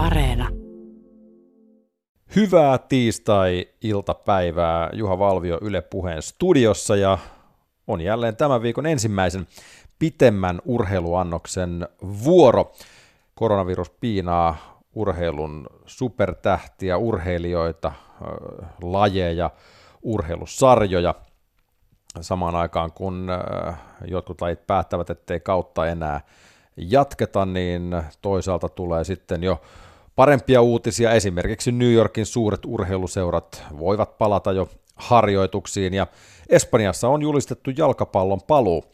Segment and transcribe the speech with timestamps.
[0.00, 0.48] Areena.
[2.36, 7.18] Hyvää tiistai-iltapäivää Juha Valvio Yle Puheen studiossa ja
[7.86, 9.46] on jälleen tämän viikon ensimmäisen
[9.98, 11.88] pitemmän urheiluannoksen
[12.24, 12.72] vuoro.
[13.34, 17.92] Koronavirus piinaa urheilun supertähtiä, urheilijoita,
[18.82, 19.50] lajeja,
[20.02, 21.14] urheilusarjoja
[22.20, 23.28] samaan aikaan kun
[24.04, 26.20] jotkut lajit päättävät, ettei kautta enää
[26.76, 29.60] jatketa, niin toisaalta tulee sitten jo
[30.16, 31.12] parempia uutisia.
[31.12, 36.06] Esimerkiksi New Yorkin suuret urheiluseurat voivat palata jo harjoituksiin ja
[36.48, 38.84] Espanjassa on julistettu jalkapallon paluu.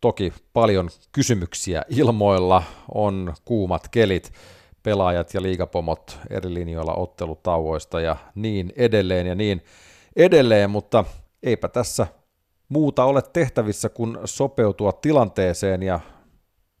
[0.00, 2.62] Toki paljon kysymyksiä ilmoilla,
[2.94, 4.32] on kuumat kelit,
[4.82, 9.64] pelaajat ja liigapomot eri linjoilla ottelutauoista ja niin edelleen ja niin
[10.16, 11.04] edelleen, mutta
[11.42, 12.06] eipä tässä
[12.68, 16.00] muuta ole tehtävissä kuin sopeutua tilanteeseen ja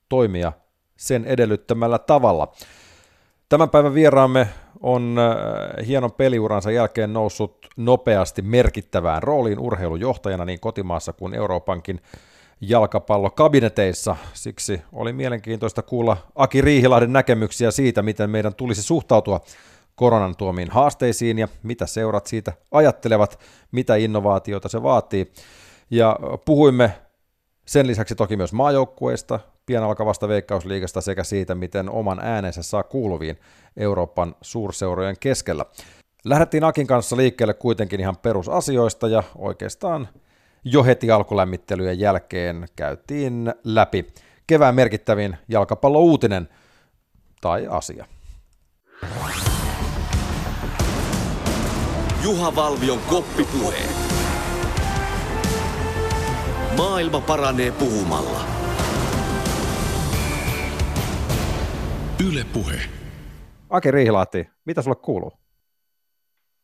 [0.08, 0.52] toimia
[0.96, 2.52] sen edellyttämällä tavalla.
[3.48, 4.48] Tämän päivän vieraamme
[4.80, 12.00] on äh, hienon peliuransa jälkeen noussut nopeasti merkittävään rooliin urheilujohtajana niin kotimaassa kuin Euroopankin
[12.60, 14.16] jalkapallokabineteissa.
[14.32, 19.40] Siksi oli mielenkiintoista kuulla Aki Riihilahden näkemyksiä siitä, miten meidän tulisi suhtautua
[19.94, 23.38] koronan tuomiin haasteisiin ja mitä seurat siitä ajattelevat,
[23.72, 25.32] mitä innovaatioita se vaatii.
[25.90, 26.92] Ja puhuimme
[27.66, 33.40] sen lisäksi toki myös maajoukkueista, pian alkavasta veikkausliigasta sekä siitä, miten oman äänensä saa kuuluviin
[33.76, 35.64] Euroopan suurseurojen keskellä.
[36.24, 40.08] Lähdettiin Akin kanssa liikkeelle kuitenkin ihan perusasioista ja oikeastaan
[40.64, 44.06] jo heti alkulämmittelyjen jälkeen käytiin läpi
[44.46, 46.48] kevään merkittävin jalkapallouutinen
[47.40, 48.06] tai asia.
[52.24, 53.78] Juha Valvion koppipuhe.
[56.76, 58.55] Maailma paranee puhumalla.
[62.24, 62.80] Yle Puhe.
[63.70, 65.32] Ake Riihilahti, mitä sulle kuuluu?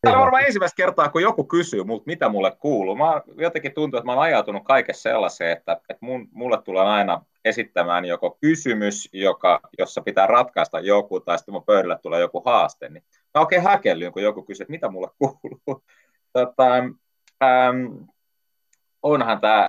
[0.00, 2.96] Tämä on varmaan ensimmäistä kertaa, kun joku kysyy multa, mitä mulle kuuluu.
[2.96, 7.24] Mä jotenkin tuntuu, että mä olen ajautunut kaikessa sellaiseen, että, että mun, mulle tulee aina
[7.44, 12.88] esittämään joko kysymys, joka, jossa pitää ratkaista joku, tai sitten mun pöydälle tulee joku haaste.
[12.88, 13.04] Niin
[13.34, 15.62] mä oikein häkellyin, kun joku kysyy, että mitä mulle kuuluu.
[16.32, 16.76] Tota,
[17.42, 17.86] ähm,
[19.02, 19.68] onhan tämä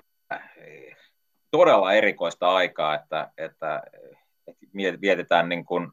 [1.50, 3.82] todella erikoista aikaa, että, että
[5.00, 5.90] vietetään niin kuin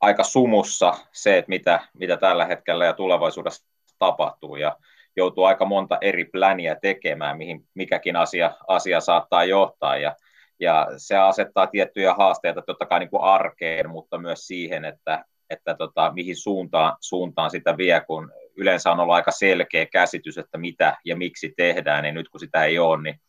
[0.00, 3.66] aika sumussa se, että mitä, mitä tällä hetkellä ja tulevaisuudessa
[3.98, 4.56] tapahtuu.
[4.56, 4.76] Ja
[5.16, 9.96] joutuu aika monta eri pläniä tekemään, mihin mikäkin asia, asia saattaa johtaa.
[9.96, 10.16] Ja,
[10.60, 15.74] ja se asettaa tiettyjä haasteita totta kai niin kuin arkeen, mutta myös siihen, että, että
[15.74, 20.96] tota, mihin suuntaan, suuntaan sitä vie, kun yleensä on ollut aika selkeä käsitys, että mitä
[21.04, 23.20] ja miksi tehdään, niin nyt kun sitä ei ole, niin,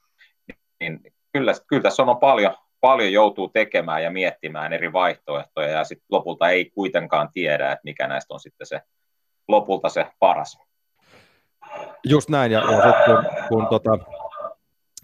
[0.80, 1.00] niin
[1.34, 6.50] kyllä, kyllä tässä on paljon, paljon joutuu tekemään ja miettimään eri vaihtoehtoja ja sitten lopulta
[6.50, 8.82] ei kuitenkaan tiedä, että mikä näistä on sitten se
[9.48, 10.58] lopulta se paras.
[12.04, 14.00] Just näin, ja, ja sitten kun, kun tota,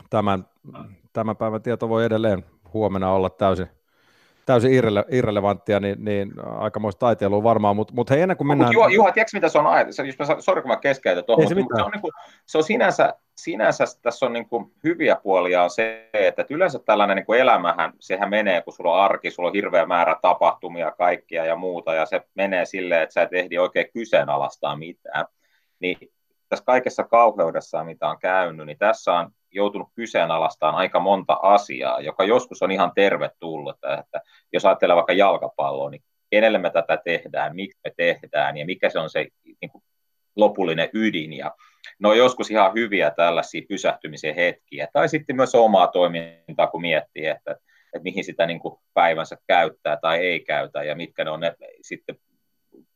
[0.09, 0.45] tämän,
[1.13, 3.67] tämän päivän tieto voi edelleen huomenna olla täysin,
[4.45, 8.73] täysin irrele, irrelevanttia, niin, niin aikamoista taiteilua varmaan, mutta mut hei ennen kuin mennään...
[8.73, 9.95] Juha, Juha tiedätkö mitä se on ajatus?
[10.39, 12.11] Sori kun mä keskeytän tuohon, se, mutta se, on, niin kuin,
[12.45, 17.15] se on sinänsä, sinänsä tässä on niin kuin hyviä puolia on se, että yleensä tällainen
[17.15, 21.45] niin kuin elämähän, sehän menee, kun sulla on arki, sulla on hirveä määrä tapahtumia, kaikkia
[21.45, 25.25] ja muuta, ja se menee silleen, että sä et ehdi oikein kyseenalaistaa mitään.
[25.79, 25.97] Niin
[26.49, 32.23] tässä kaikessa kauheudessa, mitä on käynyt, niin tässä on joutunut kyseenalaistamaan aika monta asiaa, joka
[32.23, 33.75] joskus on ihan tervetullut.
[33.99, 34.21] Että
[34.53, 38.99] jos ajattelee vaikka jalkapalloa, niin kenelle me tätä tehdään, miksi me tehdään ja mikä se
[38.99, 39.27] on se
[39.61, 39.83] niin kuin,
[40.35, 41.33] lopullinen ydin.
[41.33, 41.51] Ja
[41.99, 44.87] ne on joskus ihan hyviä tällaisia pysähtymisen hetkiä.
[44.93, 49.97] Tai sitten myös omaa toimintaa, kun miettii, että, että mihin sitä niin kuin päivänsä käyttää
[49.97, 52.15] tai ei käytä ja mitkä ne on ne sitten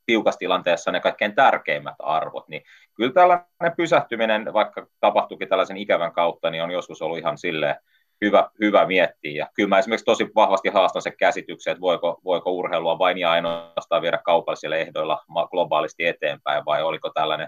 [0.10, 6.50] tiukassa tilanteessa ne kaikkein tärkeimmät arvot, niin kyllä tällainen pysähtyminen, vaikka tapahtuukin tällaisen ikävän kautta,
[6.50, 7.76] niin on joskus ollut ihan silleen
[8.22, 9.32] hyvä, hyvä miettiä.
[9.32, 13.32] Ja kyllä mä esimerkiksi tosi vahvasti haastan se käsityksen, että voiko, voiko urheilua vain ja
[13.32, 15.20] ainoastaan viedä kaupallisilla ehdoilla
[15.52, 17.48] globaalisti eteenpäin, vai oliko tällainen,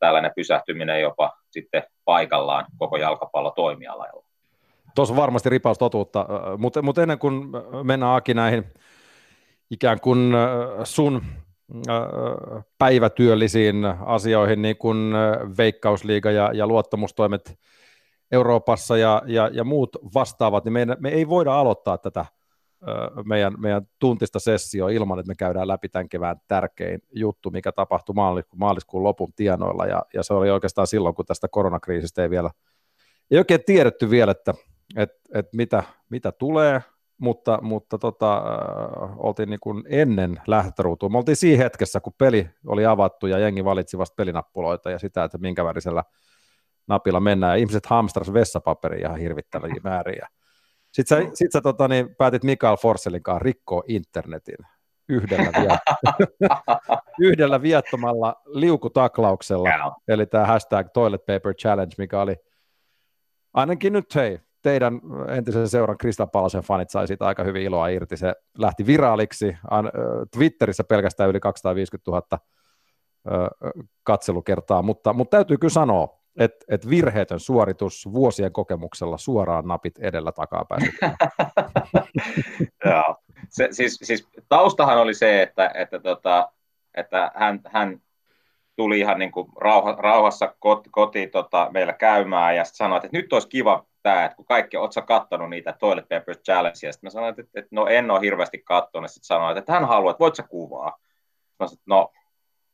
[0.00, 4.24] tällainen pysähtyminen jopa sitten paikallaan koko jalkapallotoimialalla.
[4.94, 6.26] Tuossa on varmasti ripaus totuutta,
[6.58, 7.34] mutta, mutta ennen kuin
[7.82, 8.64] mennään Aki näihin
[9.70, 10.32] ikään kuin
[10.84, 11.22] sun
[12.78, 15.12] päivätyöllisiin asioihin, niin kuin
[15.58, 17.58] veikkausliiga ja, ja luottamustoimet
[18.32, 22.26] Euroopassa ja, ja, ja muut vastaavat, niin me, me ei voida aloittaa tätä
[23.24, 28.14] meidän, meidän tuntista sessio ilman, että me käydään läpi tämän kevään tärkein juttu, mikä tapahtui
[28.14, 32.50] maaliskuun, maaliskuun lopun tienoilla, ja, ja se oli oikeastaan silloin, kun tästä koronakriisistä ei vielä,
[33.30, 34.54] ei oikein tiedetty vielä, että,
[34.96, 36.80] että, että mitä, mitä tulee,
[37.20, 41.08] mutta, mutta tota, äh, oltiin niin kuin ennen lähtöruutua.
[41.08, 45.24] Me oltiin siinä hetkessä, kun peli oli avattu ja jengi valitsi vasta pelinappuloita ja sitä,
[45.24, 46.04] että minkä värisellä
[46.86, 47.52] napilla mennään.
[47.52, 50.28] Ja ihmiset hamstras vessapaperia ihan hirvittäviä määriä.
[50.92, 54.66] Sitten sä, sit sä tota, niin, päätit Mikael Forsellin kanssa rikkoa internetin
[55.08, 56.16] yhdellä, viet-
[57.28, 62.36] yhdellä viettomalla liukutaklauksella, eli tämä hashtag toilet paper challenge, mikä oli
[63.52, 68.16] ainakin nyt hei, teidän entisen seuran Krista Palasen fanit sai siitä aika hyvin iloa irti.
[68.16, 69.56] Se lähti viraaliksi.
[70.36, 72.38] Twitterissä pelkästään yli 250 000
[74.02, 80.32] katselukertaa, mutta, mutta täytyy kyllä sanoa, että et virheetön suoritus vuosien kokemuksella suoraan napit edellä
[80.32, 80.82] takapäin.
[82.84, 83.16] Joo.
[83.48, 86.52] Se, siis, siis, taustahan oli se, että, että, tota,
[86.94, 88.00] että hän, hän
[88.80, 93.32] tuli ihan niin kuin rauha, rauhassa kotiin koti, tota, meillä käymään ja sanoi, että nyt
[93.32, 95.02] olisi kiva tämä, että kun kaikki, oot sä
[95.48, 99.10] niitä Toilet Paper Challenge, ja sitten mä sanoin, että, että, no en ole hirveästi kattonut,
[99.10, 100.98] sitten sanoin, että hän haluaa, että voit sä kuvaa.
[101.58, 102.12] Mä sanoin, että no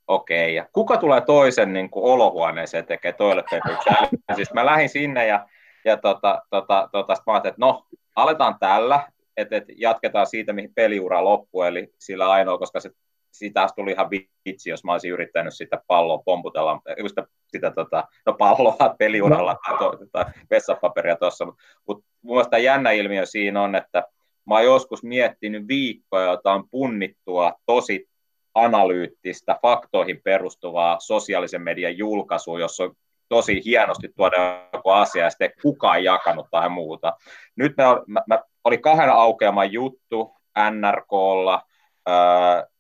[0.06, 0.55] okei, okay.
[0.55, 5.26] ja kuka tulee toisen niin kuin olohuoneeseen tekee Toilet Paper Challenge, siis mä lähdin sinne
[5.26, 5.49] ja,
[5.85, 7.87] ja tota, tota, tota, mä ajattelin, että no,
[8.17, 12.91] aletaan tällä, että, että jatketaan siitä, mihin peliura loppuu, eli sillä ainoa, koska se
[13.38, 14.11] siitä tuli ihan
[14.44, 19.79] vitsi, jos mä olisin yrittänyt sitä palloa pomputella, sitä, sitä tota, no palloa peliuralla tai,
[19.79, 24.05] to, tai vessapaperia tuossa, mutta mut, mun mielestä jännä ilmiö siinä on, että
[24.47, 28.09] mä oon joskus miettinyt viikkoja jotain punnittua tosi
[28.55, 32.94] analyyttistä, faktoihin perustuvaa sosiaalisen median julkaisua, jossa on
[33.29, 37.12] tosi hienosti tuoda joku asia ja sitten kukaan jakanut tai muuta.
[37.56, 40.37] Nyt me, mä, mä, oli kahden aukeaman juttu
[40.71, 41.62] NRKlla,
[42.09, 42.15] öö,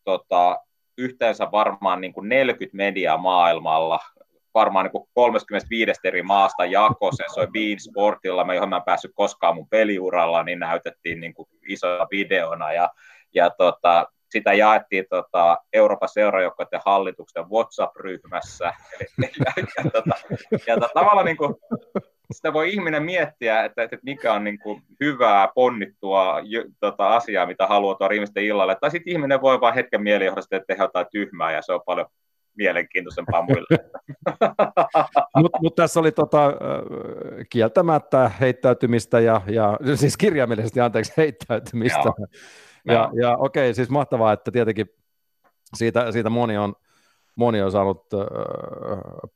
[0.06, 0.58] tota,
[0.98, 4.00] yhteensä varmaan niin kuin 40 mediaa maailmalla,
[4.54, 9.12] varmaan niin kuin 35 eri maasta jako, se soi Bean Sportilla, johon mä en päässyt
[9.14, 12.90] koskaan mun peliuralla, niin näytettiin niin kuin isona videona, ja,
[13.34, 18.74] ja tota, sitä jaettiin tota, Euroopan seurajoukkoiden hallituksen WhatsApp-ryhmässä.
[18.94, 20.14] Eli, ja, ja, tota,
[20.66, 21.54] ja tota, tavallaan niin kuin,
[22.32, 26.40] sitä voi ihminen miettiä, että, että mikä on niin kuin hyvää, ponnittua
[26.80, 28.76] tota, asiaa, mitä haluaa tuoda ihmisten illalle.
[28.80, 32.06] Tai sitten ihminen voi vain hetken mielijohdasta tehdä jotain tyhmää, ja se on paljon
[32.56, 33.66] mielenkiintoisempaa muille.
[35.42, 36.52] Mutta mut tässä oli tota,
[37.50, 42.02] kieltämättä heittäytymistä, ja, ja siis kirjaimellisesti anteeksi heittäytymistä.
[42.04, 42.26] Joo.
[42.84, 44.86] Ja, ja okei, siis mahtavaa, että tietenkin
[45.74, 46.74] siitä, siitä moni on
[47.36, 48.20] moni on saanut äh,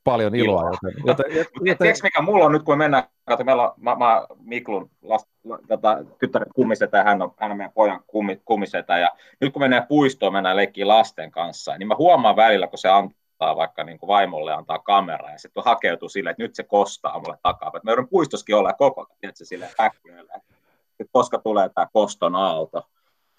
[0.05, 0.61] paljon iloa.
[0.61, 0.71] iloa.
[1.07, 1.79] Joten, joten, joten...
[1.79, 5.29] Tiedätkö mikä mulla on nyt, kun me mennään, kato, meillä on, mä, mä Miklun last,
[5.69, 9.09] tota, tyttäret kummisetä ja hän on, hän on meidän pojan kummi, kummisetä, ja
[9.41, 13.57] nyt kun mennään puistoon, mennään leikkiä lasten kanssa, niin mä huomaan välillä, kun se antaa
[13.57, 17.39] vaikka niin kuin vaimolle antaa kamera, ja sitten hakeutuu silleen, että nyt se kostaa mulle
[17.43, 17.69] takaa.
[17.69, 19.71] Että mä joudun puistoskin olla koko ajan, tiedätkö, silleen
[21.01, 22.83] että koska tulee tämä koston aalto.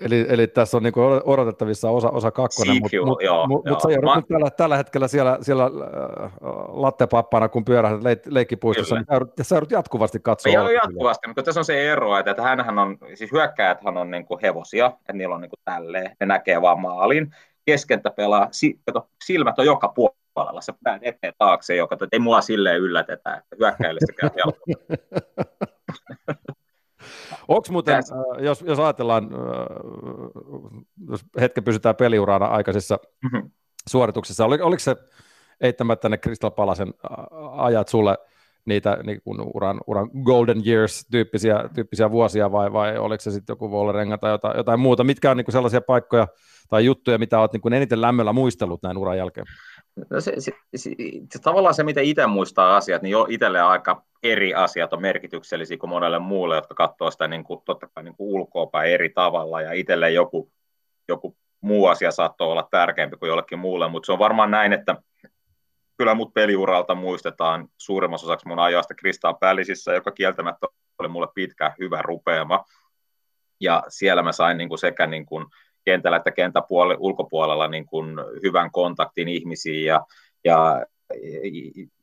[0.01, 4.27] Eli, eli tässä on niinku odotettavissa osa, osa kakkonen, mutta mut, mut, mut sä joudut
[4.27, 5.71] tällä, tällä hetkellä siellä, siellä äh,
[6.68, 9.06] lattepappana, kun pyörähdät leik, leikkipuistossa, niin
[9.42, 10.69] sä joudut jatkuvasti katsoa.
[10.69, 14.39] Ei jatkuvasti, mutta tässä on se ero, että, että hänhän on, siis hyökkäjäthän on niinku
[14.42, 17.36] hevosia, että niillä on niinku tälleen, ne näkee vaan maalin.
[17.65, 22.19] Keskentä pelaa, si, kato, silmät on joka puolella, sä päät eteen taakse, joka, että ei
[22.19, 24.30] mua silleen yllätetä, että hyökkäjille se käy
[27.48, 29.39] Onko muuten, äh, jos, jos ajatellaan, äh,
[31.10, 33.51] jos hetken pysytään peliurana aikaisissa mm-hmm.
[33.90, 34.95] suorituksissa, oli, oliko se
[35.61, 37.26] eittämättä ne Crystal Palasen äh,
[37.57, 38.18] ajat sulle
[38.66, 43.54] niitä niin kuin uran, uran golden years tyyppisiä, tyyppisiä vuosia vai, vai oliko se sitten
[43.54, 45.04] joku Vollerenga tai jotain, jotain muuta?
[45.04, 46.28] Mitkä on niin kuin sellaisia paikkoja
[46.69, 49.47] tai juttuja, mitä olet niin kuin eniten lämmöllä muistellut näin uran jälkeen?
[49.95, 50.90] No se, se, se,
[51.33, 55.78] se, tavallaan se, miten itse muistaa asiat, niin jo itselle aika eri asiat on merkityksellisiä
[55.78, 59.62] kuin monelle muulle, jotka katsoo sitä niin kuin, totta kai niin kuin ulkoapäin eri tavalla,
[59.62, 60.52] ja itselle joku,
[61.07, 64.95] joku muu asia saattoi olla tärkeämpi kuin jollekin muulle, mutta se on varmaan näin, että
[65.98, 70.68] kyllä mut peliuralta muistetaan suurimmassa osaksi mun ajasta Kristaan Pälisissä, joka kieltämättä
[71.00, 72.66] oli mulle pitkä hyvä rupeama,
[73.60, 75.45] ja siellä mä sain niin kuin sekä niin kuin
[75.85, 80.06] kentällä että kentäpuolella, ulkopuolella niin kuin hyvän kontaktin ihmisiin ja,
[80.44, 80.85] ja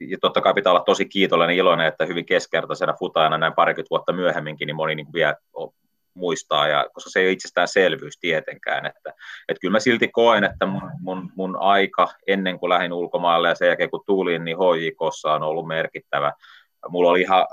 [0.00, 4.12] ja totta kai pitää olla tosi kiitollinen iloinen, että hyvin keskertaisena futajana näin parikymmentä vuotta
[4.12, 5.34] myöhemminkin, niin moni niin vielä
[6.14, 8.86] muistaa, ja, koska se ei ole itsestäänselvyys tietenkään.
[8.86, 9.12] Että,
[9.48, 13.54] että kyllä mä silti koen, että mun, mun, mun aika ennen kuin lähdin ulkomaille ja
[13.54, 16.32] sen jälkeen kun tulin, niin HJKssa on ollut merkittävä.
[16.88, 17.46] Mulla oli ihan,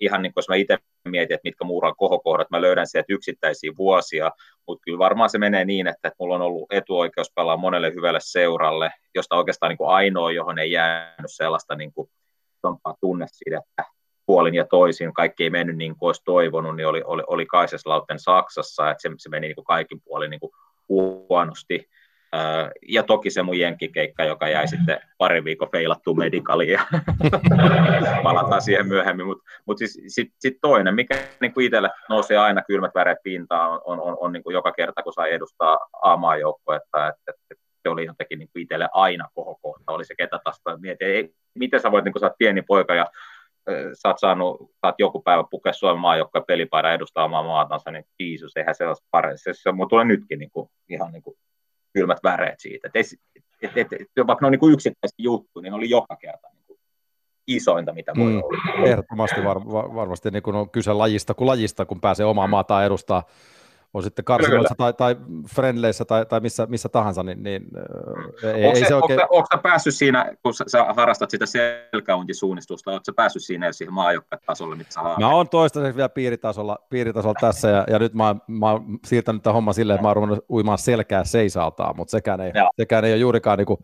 [0.00, 3.72] ihan niin kuin jos mä itse mietin, että mitkä muuran kohokohdat, mä löydän sieltä yksittäisiä
[3.78, 4.30] vuosia,
[4.66, 8.92] mutta kyllä varmaan se menee niin, että, mulla on ollut etuoikeus pelaa monelle hyvälle seuralle,
[9.14, 12.10] josta oikeastaan niin kuin ainoa, johon ei jäänyt sellaista niin kuin,
[13.00, 13.84] tunnesidettä,
[14.26, 18.18] puolin ja toisin, kaikki ei mennyt niin kuin olisi toivonut, niin oli, oli, oli Kaiseslauten
[18.18, 20.52] Saksassa, että se, se meni niin kuin kaikin puolin niin kuin
[20.88, 21.88] huonosti.
[22.88, 26.80] Ja toki se mun jenkkikeikka, joka jäi sitten pari viikon feilattu medikaliin ja
[28.22, 29.26] palataan siihen myöhemmin.
[29.26, 33.80] Mutta mut siis sitten sit toinen, mikä niin itselle nousee aina kylmät väreet pintaan, on,
[33.84, 38.04] on, on, on niin kuin joka kerta, kun sai edustaa A-maajoukkuetta, että, että se oli
[38.04, 42.12] jotenkin niin itselle aina kohokohta, oli se ketä taas mietin, ei, miten sä voit, niin
[42.12, 43.06] kun sä oot pieni poika ja
[43.92, 48.04] sä oot saanut, sä oot joku päivä pukea Suomen maajoukkojen pelipaida edustaa omaa maatansa, niin
[48.20, 49.38] Jeesus, eihän se ole parempi.
[49.38, 51.36] Se, se mun tulee nytkin niin kuin, ihan niin kuin
[51.94, 52.90] kylmät väreet siitä.
[52.94, 53.06] Et,
[53.62, 56.64] et, et, et, vaikka ne on niin yksittäisiä juttuja, niin ne oli joka kerta niin
[56.66, 56.78] kuin
[57.46, 58.86] isointa, mitä voi mm, olla.
[58.86, 62.84] Ehdottomasti var, var, varmasti niin kuin on kyse lajista kuin lajista, kun pääsee omaa maataan
[62.84, 63.22] edustaa
[63.94, 65.16] on sitten karsinoissa tai, tai
[65.54, 67.62] friendleissä tai, tai missä, missä tahansa, niin, niin
[68.42, 69.20] ei, onko, ei se, se oikein...
[69.20, 74.76] Onko, onko päässyt siinä, kun sä, sä harrastat sitä selkäuntisuunnistusta, oletko päässyt siinä siihen maajokkatasolle,
[74.76, 75.00] mitä sä?
[75.02, 79.54] Mä oon toistaiseksi vielä piiritasolla, piiritasolla tässä, ja, ja nyt mä, mä oon siirtänyt tämän
[79.54, 83.20] homman silleen, että mä oon ruvennut uimaan selkää seisaltaan, mutta sekään ei, sekään ei ole
[83.20, 83.78] juurikaan niin kuin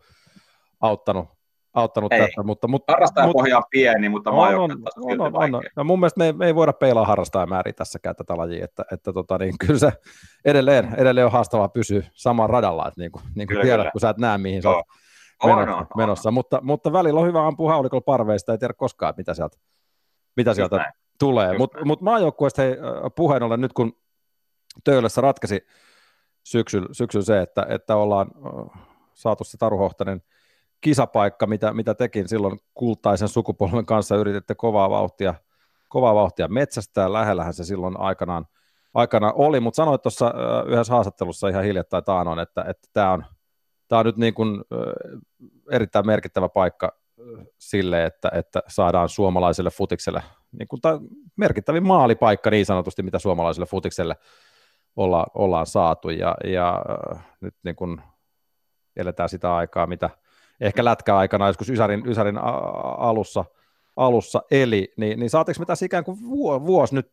[0.81, 1.27] auttanut,
[1.73, 2.19] auttanut ei.
[2.19, 2.43] tässä.
[2.43, 5.63] Mutta, mutta, Harrastajapohja on pieni, mutta on, on, on, on, on, on.
[5.75, 9.13] Ja mun mielestä me ei, me ei voida peilaa harrastajamääriä tässäkään tätä lajia, että, että
[9.13, 9.91] tota, niin kyllä se
[10.45, 13.91] edelleen, edelleen on haastavaa pysyä saman radalla, että niin kuin, niin kuin tiedät, kyllä.
[13.91, 14.85] kun sä et näe, mihin sä oot
[15.45, 15.75] menossa.
[15.75, 16.29] On, on, menossa.
[16.29, 16.33] On.
[16.33, 19.57] Mutta, mutta välillä on hyvä ampua haulikolla parveista, ei tiedä koskaan, mitä sieltä,
[20.35, 20.93] mitä sieltä näin.
[21.19, 21.57] tulee.
[21.57, 22.61] Mutta mut maajoukkueesta
[23.15, 23.93] puheen ollen nyt, kun
[24.83, 25.67] Töölössä ratkesi
[26.43, 28.27] syksyllä syksy se, että, että ollaan
[29.13, 30.21] saatu se Taru Hohtanen–
[30.81, 35.33] kisapaikka, mitä, mitä tekin silloin kultaisen sukupolven kanssa yrititte kovaa vauhtia,
[35.89, 38.45] kovaa vauhtia metsästää, lähellähän se silloin aikanaan,
[38.93, 40.33] aikanaan oli, mutta sanoit tuossa
[40.67, 43.25] yhdessä haastattelussa ihan hiljattain taanoin, että, tämä on,
[43.87, 44.61] tämä on nyt niin kuin,
[45.71, 46.91] erittäin merkittävä paikka
[47.57, 50.23] sille, että, että saadaan suomalaiselle futikselle
[50.59, 50.99] niin kuin tämä
[51.35, 54.15] merkittävin maalipaikka niin sanotusti, mitä suomalaiselle futikselle
[54.95, 56.81] olla, ollaan saatu, ja, ja
[57.41, 58.01] nyt niin kuin
[58.95, 60.09] eletään sitä aikaa, mitä–
[60.61, 62.37] ehkä lätkäaikana joskus Ysärin, Ysärin
[62.97, 63.45] alussa,
[63.95, 66.17] alussa eli, niin, niin saatiinko me tässä ikään kuin
[66.65, 67.11] vuosi nyt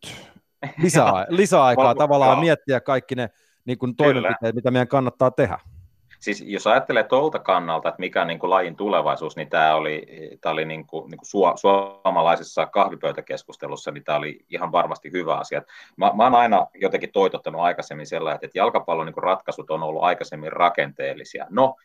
[0.82, 3.30] lisää, lisäaikaa tavallaan miettiä kaikki ne
[3.64, 4.52] niin kuin toimenpiteet, Kyllä.
[4.52, 5.58] mitä meidän kannattaa tehdä?
[6.18, 10.06] Siis jos ajattelee tuolta kannalta, että mikä on niin kuin lajin tulevaisuus, niin tämä oli,
[10.40, 15.62] tämä oli niin kuin, niin kuin suomalaisessa kahvipöytäkeskustelussa, niin tämä oli ihan varmasti hyvä asia.
[15.96, 20.02] Mä, mä oon aina jotenkin toitottanut aikaisemmin sellainen, että jalkapallon niin kuin ratkaisut on ollut
[20.02, 21.46] aikaisemmin rakenteellisia.
[21.50, 21.76] No,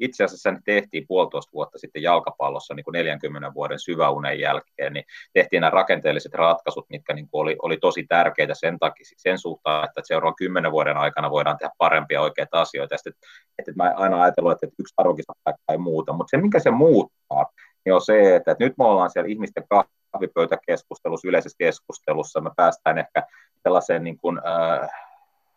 [0.00, 5.04] itse asiassa se tehtiin puolitoista vuotta sitten jalkapallossa niin kuin 40 vuoden syväunen jälkeen, niin
[5.32, 9.84] tehtiin nämä rakenteelliset ratkaisut, mitkä niin kuin oli, oli tosi tärkeitä sen takia, sen suhtaan,
[9.84, 12.96] että seuraavan kymmenen vuoden aikana voidaan tehdä parempia oikeita asioita.
[12.96, 13.14] Sitten,
[13.58, 17.46] että, mä aina ajatellut, että yksi arvokisapaikka ei muuta, mutta se, mikä se muuttaa,
[17.84, 22.98] niin on se, että, että nyt me ollaan siellä ihmisten kahvipöytäkeskustelussa, yleisessä keskustelussa, me päästään
[22.98, 23.22] ehkä
[23.62, 24.90] sellaiseen niin kuin, äh,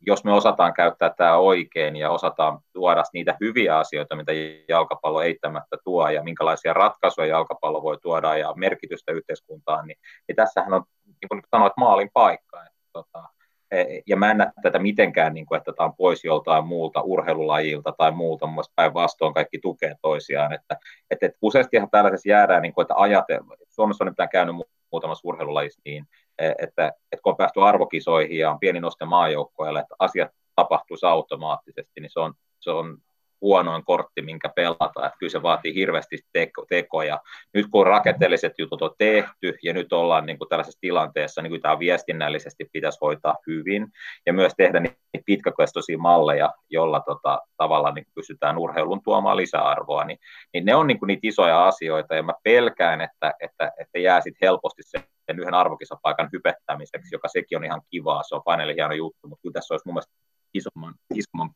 [0.01, 4.31] jos me osataan käyttää tämä oikein ja osataan tuoda niitä hyviä asioita, mitä
[4.69, 9.97] jalkapallo eittämättä tuo ja minkälaisia ratkaisuja jalkapallo voi tuoda ja merkitystä yhteiskuntaan, niin,
[10.27, 12.63] niin tässähän on, niin kuin sanoit, maalin paikka.
[12.63, 13.23] Että, tota,
[13.71, 17.01] e, ja mä en näe tätä mitenkään, niin kuin, että tämä on pois joltain muulta
[17.01, 20.53] urheilulajilta tai muulta, mun päinvastoin kaikki tukee toisiaan.
[20.53, 20.77] Että,
[21.11, 24.55] että, että useastihan tällaisessa jäädään, niin kuin, että ajatella, Suomessa on nyt käynyt
[24.91, 26.05] muutamassa urheilulajissa niin,
[26.39, 32.01] että, että kun on päästy arvokisoihin ja on pieni noste maajoukkoille, että asiat tapahtuisi automaattisesti,
[32.01, 32.97] niin se on, se on
[33.45, 35.05] huonoin kortti, minkä pelata.
[35.05, 37.19] Että kyllä se vaatii hirveästi teko, tekoja.
[37.53, 41.61] Nyt kun rakenteelliset jutut on tehty ja nyt ollaan niin kuin tällaisessa tilanteessa, niin kuin
[41.61, 43.87] tämä viestinnällisesti pitäisi hoitaa hyvin
[44.25, 50.19] ja myös tehdä niitä pitkäkestoisia malleja, jolla tota, tavallaan niin pystytään urheilun tuomaan lisäarvoa, niin,
[50.53, 54.21] niin ne on niin kuin niitä isoja asioita ja mä pelkään, että, että, että jää
[54.21, 55.03] sitten helposti sen
[55.39, 59.53] yhden arvokisapaikan hypettämiseksi, joka sekin on ihan kivaa, se on paneeli hieno juttu, mutta kyllä
[59.53, 60.13] tässä olisi mun mielestä
[60.53, 61.49] isomman, isomman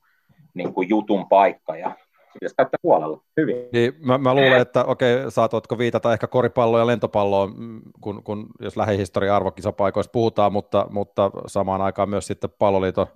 [0.59, 1.91] niin kuin jutun paikka ja
[2.33, 3.55] pitäisi käyttää huolella hyvin.
[3.73, 8.47] Niin, mä, mä luulen, että okei, saatoitko viitata ehkä koripalloon ja lentopalloon, mm, kun, kun
[8.59, 13.07] jos lähihistoria arvokisapaikoissa puhutaan, mutta, mutta samaan aikaan myös sitten palloliiton,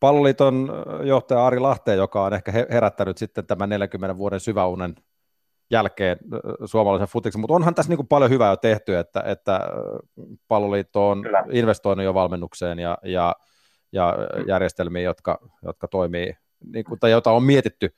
[0.00, 0.70] palloliiton
[1.04, 4.94] johtaja Ari Lahteen, joka on ehkä herättänyt sitten tämän 40 vuoden syväunen
[5.70, 6.18] jälkeen
[6.64, 9.60] suomalaisen futiksen, mutta onhan tässä niin kuin paljon hyvää jo tehty, että, että
[10.48, 11.44] palloliitto on Kyllä.
[11.52, 13.36] investoinut jo valmennukseen ja, ja,
[13.92, 16.36] ja järjestelmiin, jotka, jotka toimii
[16.72, 17.94] niin kuin, tai jota on mietitty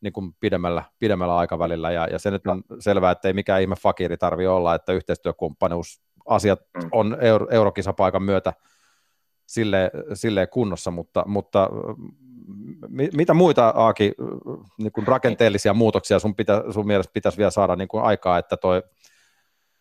[0.00, 3.76] niin kuin pidemmällä, pidemmällä aikavälillä, ja, ja se nyt on selvää, että ei mikään ihme
[3.76, 6.88] fakiri tarvi olla, että yhteistyökumppanuusasiat mm.
[6.92, 8.52] on euro, eurokisapaikan myötä
[9.46, 11.70] sille, silleen kunnossa, mutta, mutta
[13.12, 14.14] mitä muita Aaki,
[14.78, 18.56] niin kuin rakenteellisia muutoksia sun, pitä, sun mielestä pitäisi vielä saada niin kuin aikaa, että
[18.56, 18.82] toi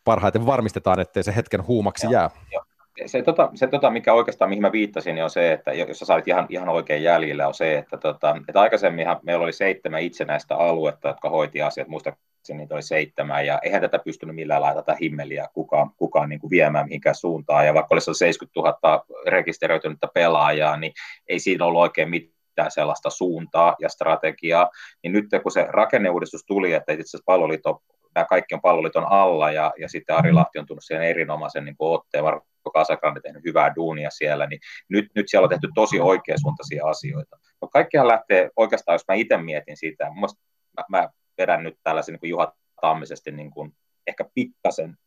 [0.04, 2.30] parhaiten varmistetaan, ettei se hetken huumaksi jää.
[2.52, 2.64] Joo.
[3.06, 6.06] Se, tota, se tota, mikä oikeastaan, mihin mä viittasin, niin on se, että jos sä
[6.06, 10.56] sait ihan, ihan oikein jäljillä, on se, että, tota, että aikaisemminhan meillä oli seitsemän itsenäistä
[10.56, 14.98] aluetta, jotka hoiti asiat, muistaakseni niitä oli seitsemän, ja eihän tätä pystynyt millään lailla tätä
[15.02, 20.78] himmeliä kukaan, kukaan niin kuin viemään mihinkään suuntaan, ja vaikka olisi 70 000 rekisteröitynyttä pelaajaa,
[20.78, 20.94] niin
[21.28, 24.70] ei siinä ollut oikein mitään sellaista suuntaa ja strategiaa,
[25.04, 27.82] niin nyt kun se rakenneuudistus tuli, että itse asiassa palloliitto
[28.16, 31.76] nämä kaikki on palloliiton alla ja, ja sitten Ari Lahti on tullut siihen erinomaisen niin
[31.80, 32.24] otteen,
[32.66, 37.38] Marko Kasakrande tehnyt hyvää duunia siellä, niin nyt, nyt siellä on tehty tosi oikeasuuntaisia asioita.
[37.62, 42.20] No kaikkihan lähtee oikeastaan, jos mä itse mietin siitä, mä, mä vedän nyt tällaisen niin
[42.20, 43.72] kuin Juha Tammisesti niin kuin
[44.08, 44.98] ehkä pikkasen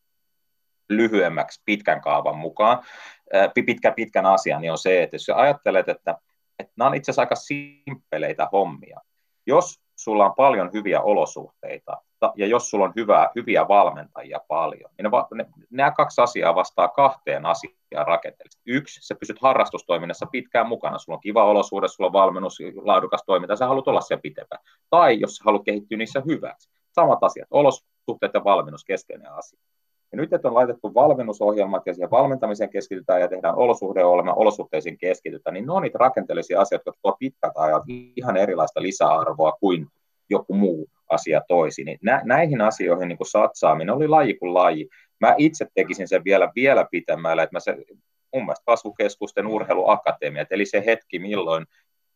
[0.88, 2.82] lyhyemmäksi pitkän kaavan mukaan,
[3.54, 6.18] pitkä, pitkän asian, niin on se, että jos ajattelet, että,
[6.58, 9.00] että nämä on itse asiassa aika simppeleitä hommia.
[9.46, 11.96] Jos sulla on paljon hyviä olosuhteita,
[12.36, 16.88] ja jos sulla on hyvää, hyviä valmentajia paljon, niin ne, ne, nämä kaksi asiaa vastaa
[16.88, 18.62] kahteen asiaan rakenteellisesti.
[18.66, 23.56] Yksi, sä pysyt harrastustoiminnassa pitkään mukana, sulla on kiva olosuhde, sulla on valmennus, laadukas toiminta,
[23.56, 24.62] sä haluat olla siellä pitempään.
[24.90, 26.70] Tai jos sä haluat kehittyä niissä hyväksi.
[26.92, 29.60] Samat asiat, olosuhteet ja valmennus, keskeinen asia.
[30.12, 35.54] Ja nyt, että on laitettu valmennusohjelmat ja siihen valmentamiseen keskitytään ja tehdään olosuhdeohjelma, olosuhteisiin keskitytään,
[35.54, 37.84] niin ne on niitä rakenteellisia asioita, jotka tuovat pitkältä ajalta
[38.16, 39.86] ihan erilaista lisäarvoa kuin
[40.30, 41.84] joku muu asia toisi.
[41.84, 44.88] Niin nä, näihin asioihin niin kuin satsaaminen oli laji kuin laji.
[45.20, 47.76] Mä itse tekisin sen vielä, vielä pitemmällä, että mä se,
[48.34, 51.66] mun mielestä kasvukeskusten urheiluakatemiat, eli se hetki, milloin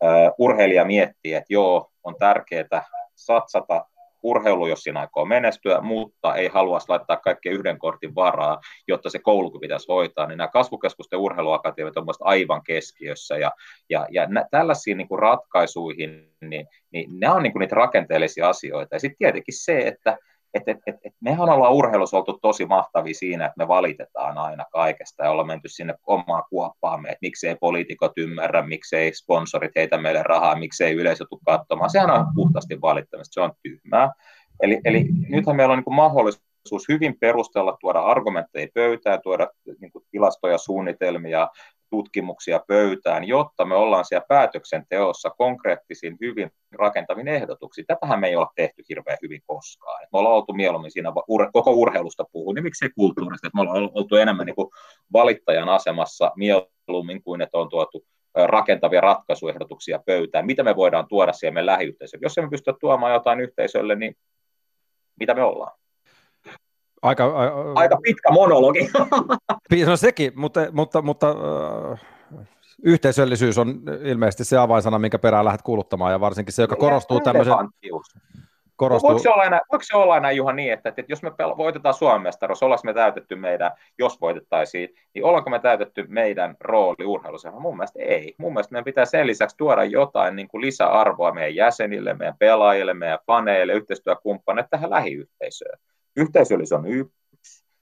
[0.03, 2.85] uh, urheilija miettii, että joo, on tärkeää
[3.15, 3.87] satsata
[4.23, 9.19] urheilu, jos siinä aikoo menestyä, mutta ei halua laittaa kaikkea yhden kortin varaa, jotta se
[9.19, 13.53] koulukin pitäisi hoitaa, niin nämä kasvukeskusten urheiluakatemiat on aivan keskiössä, ja,
[13.91, 18.49] ja, ja nä, tällaisiin niin kuin ratkaisuihin, niin, niin nämä on niin kuin niitä rakenteellisia
[18.49, 20.19] asioita, ja sitten tietenkin se, että
[20.55, 24.65] et, et, et, et mehän ollaan urheilussa oltu tosi mahtavia siinä, että me valitetaan aina
[24.73, 30.23] kaikesta ja ollaan menty sinne omaan kuoppaamme, että miksei poliitikot ymmärrä, miksei sponsorit heitä meille
[30.23, 31.91] rahaa, miksei yleisö tule katsomaan.
[31.91, 34.13] Sehän on puhtaasti valittamista, se on tyhmää.
[34.63, 39.49] Eli, eli nythän meillä on niin mahdollisuus hyvin perustella, tuoda argumentteja pöytään, tuoda
[39.81, 41.49] niin tilastoja, suunnitelmia,
[41.93, 47.87] tutkimuksia pöytään, jotta me ollaan siellä päätöksenteossa konkreettisin, hyvin rakentavin ehdotuksiin.
[47.87, 50.07] Tätähän me ei ole tehty hirveän hyvin koskaan.
[50.13, 51.13] me ollaan oltu mieluummin siinä
[51.53, 54.71] koko urheilusta puhuu, niin miksei kulttuurista, että me ollaan oltu enemmän niin kuin
[55.13, 60.47] valittajan asemassa mieluummin kuin että on tuotu rakentavia ratkaisuehdotuksia pöytään.
[60.47, 62.23] Mitä me voidaan tuoda siihen meidän lähiyhteisöön?
[62.23, 64.17] Jos emme pysty tuomaan jotain yhteisölle, niin
[65.21, 65.82] mitä me ollaan?
[67.03, 68.91] Aika, a, Aika pitkä monologi.
[69.87, 71.35] No sekin, mutta, mutta, mutta
[71.93, 72.01] äh,
[72.83, 77.55] yhteisöllisyys on ilmeisesti se avainsana, minkä perään lähdet kuuluttamaan, ja varsinkin se, joka korostuu tämmöisen...
[78.77, 79.11] Korostuu...
[79.11, 81.95] Voiko, se olla aina, voiko se olla aina, Juha, niin, että, että jos me voitetaan
[81.95, 87.51] Suomen mestaruus, ollaanko me täytetty meidän, jos voitettaisiin, niin ollaanko me täytetty meidän rooli urheilussa?
[87.51, 88.35] Mun mielestä ei.
[88.39, 92.95] Mun mielestä meidän pitää sen lisäksi tuoda jotain niin kuin lisäarvoa meidän jäsenille, meidän pelaajille,
[92.95, 95.79] meidän faneille, yhteistyökumppaneille tähän lähiyhteisöön.
[96.17, 97.13] Yhteisöllisyys on yksi.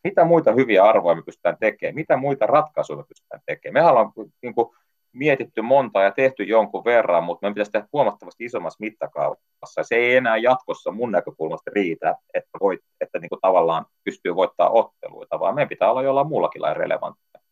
[0.04, 1.94] Mitä muita hyviä arvoja me pystytään tekemään?
[1.94, 3.84] Mitä muita ratkaisuja me pystytään tekemään?
[3.84, 4.12] Me ollaan
[4.42, 4.68] niin kuin,
[5.12, 9.82] mietitty monta ja tehty jonkun verran, mutta meidän pitäisi tehdä huomattavasti isommassa mittakaavassa.
[9.82, 14.70] Se ei enää jatkossa mun näkökulmasta riitä, että, voit, että niin kuin tavallaan pystyy voittaa
[14.70, 17.42] otteluita, vaan meidän pitää olla jollain muullakin lailla relevantteja.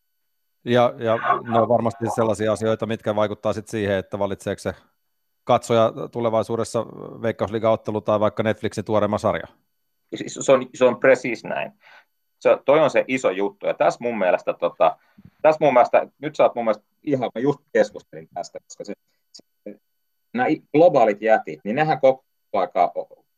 [0.65, 4.73] Ja, ja ne on varmasti sellaisia asioita, mitkä vaikuttaa sitten siihen, että valitseeko se
[5.43, 6.85] katsoja tulevaisuudessa
[7.21, 9.47] Veikkausliiga-ottelu tai vaikka Netflixin tuoreema sarja.
[10.15, 11.71] Se on, se on precis näin.
[12.39, 13.67] Se, toi on se iso juttu.
[13.67, 14.97] Ja tässä mun mielestä, tota,
[15.41, 18.93] tässä mun mielestä nyt sä oot mun mielestä ihan, mä just keskustelin tästä, koska se,
[19.31, 19.75] se,
[20.33, 22.93] nämä globaalit jätit, niin nehän koko aika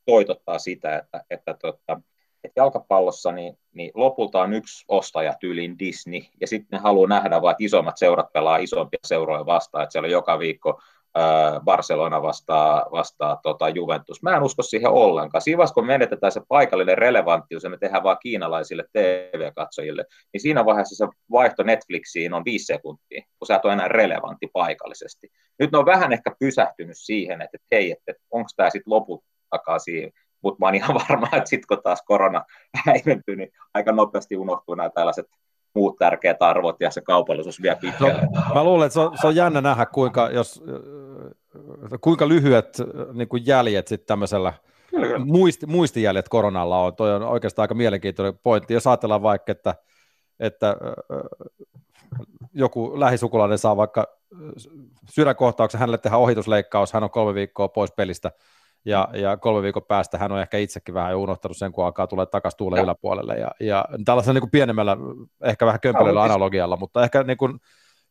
[0.05, 2.01] toitottaa sitä, että, että, tota,
[2.43, 7.41] että jalkapallossa niin, niin lopulta on yksi ostaja tyyliin Disney, ja sitten ne haluaa nähdä
[7.41, 10.81] vaan, että isommat seurat pelaa isompia seuroja vastaan, että siellä on joka viikko
[11.63, 14.23] Barcelona vastaa, vastaa tota Juventus.
[14.23, 15.41] Mä en usko siihen ollenkaan.
[15.41, 20.65] Siinä vaiheessa, kun menetetään se paikallinen relevanttius ja me tehdään vaan kiinalaisille TV-katsojille, niin siinä
[20.65, 25.31] vaiheessa se vaihto Netflixiin on viisi sekuntia, kun sä et ole enää relevantti paikallisesti.
[25.59, 29.79] Nyt ne on vähän ehkä pysähtynyt siihen, että hei, että onko tämä sitten loput takaa
[29.79, 30.11] siihen,
[30.43, 32.45] mutta mä oon ihan varma, että sitten kun taas korona
[32.85, 35.25] häiventyy, niin aika nopeasti unohtuu nämä tällaiset
[35.75, 38.21] muut tärkeät arvot ja se kaupallisuus vielä pitkälle.
[38.21, 40.63] No, mä luulen, että se on, se on jännä nähdä, kuinka, jos,
[42.01, 42.77] kuinka lyhyet
[43.13, 44.53] niin kuin jäljet sitten tämmöisellä
[45.25, 46.95] muisti, muistijäljet koronalla on.
[46.95, 48.73] Toi on oikeastaan aika mielenkiintoinen pointti.
[48.73, 49.75] Jos ajatellaan vaikka, että,
[50.39, 50.75] että
[52.53, 54.07] joku lähisukulainen saa vaikka
[55.09, 58.31] sydänkohtauksen, hänelle tehdään ohitusleikkaus, hän on kolme viikkoa pois pelistä,
[58.85, 62.25] ja, ja kolme viikon päästä hän on ehkä itsekin vähän unohtanut sen, kun alkaa tulla
[62.25, 62.83] takaisin tuulen ja.
[62.83, 63.33] yläpuolelle.
[63.33, 64.97] Ja, ja tällaisella niin kuin pienemmällä,
[65.43, 67.59] ehkä vähän kömpelöllä analogialla, mutta ehkä niin kuin,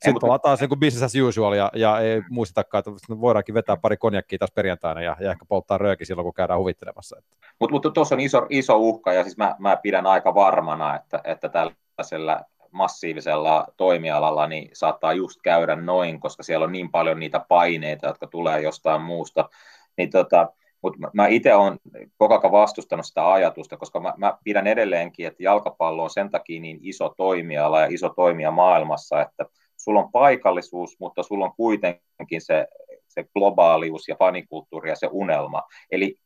[0.04, 3.96] sitten ollaan taas niin business as usual ja, ja ei muistetakaan, että voidaankin vetää pari
[3.96, 7.22] konjakkia taas perjantaina ja, ja ehkä polttaa rööki silloin, kun käydään huvittelemassa.
[7.60, 11.20] Mutta mut, tuossa on iso, iso uhka ja siis mä, mä pidän aika varmana, että,
[11.24, 17.44] että tällaisella massiivisella toimialalla niin saattaa just käydä noin, koska siellä on niin paljon niitä
[17.48, 19.48] paineita, jotka tulee jostain muusta.
[19.96, 20.48] Niin tota,
[20.82, 21.78] mutta mä, mä itse olen
[22.18, 26.60] koko ajan vastustanut sitä ajatusta, koska mä, mä pidän edelleenkin, että jalkapallo on sen takia
[26.60, 32.40] niin iso toimiala ja iso toimija maailmassa, että sulla on paikallisuus, mutta sulla on kuitenkin
[32.40, 32.66] se,
[33.08, 35.62] se globaalius ja fanikulttuuri ja se unelma.
[35.90, 36.16] Eli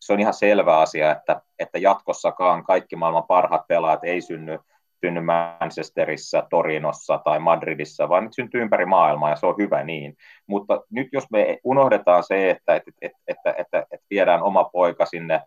[0.00, 4.58] se on ihan selvä asia, että, että jatkossakaan kaikki maailman parhaat pelaajat ei synny
[5.00, 10.16] synny Manchesterissa, Torinossa tai Madridissa, vaan nyt syntyy ympäri maailmaa ja se on hyvä niin.
[10.46, 15.06] Mutta nyt jos me unohdetaan se, että, että, että, että, että, että viedään oma poika
[15.06, 15.40] sinne,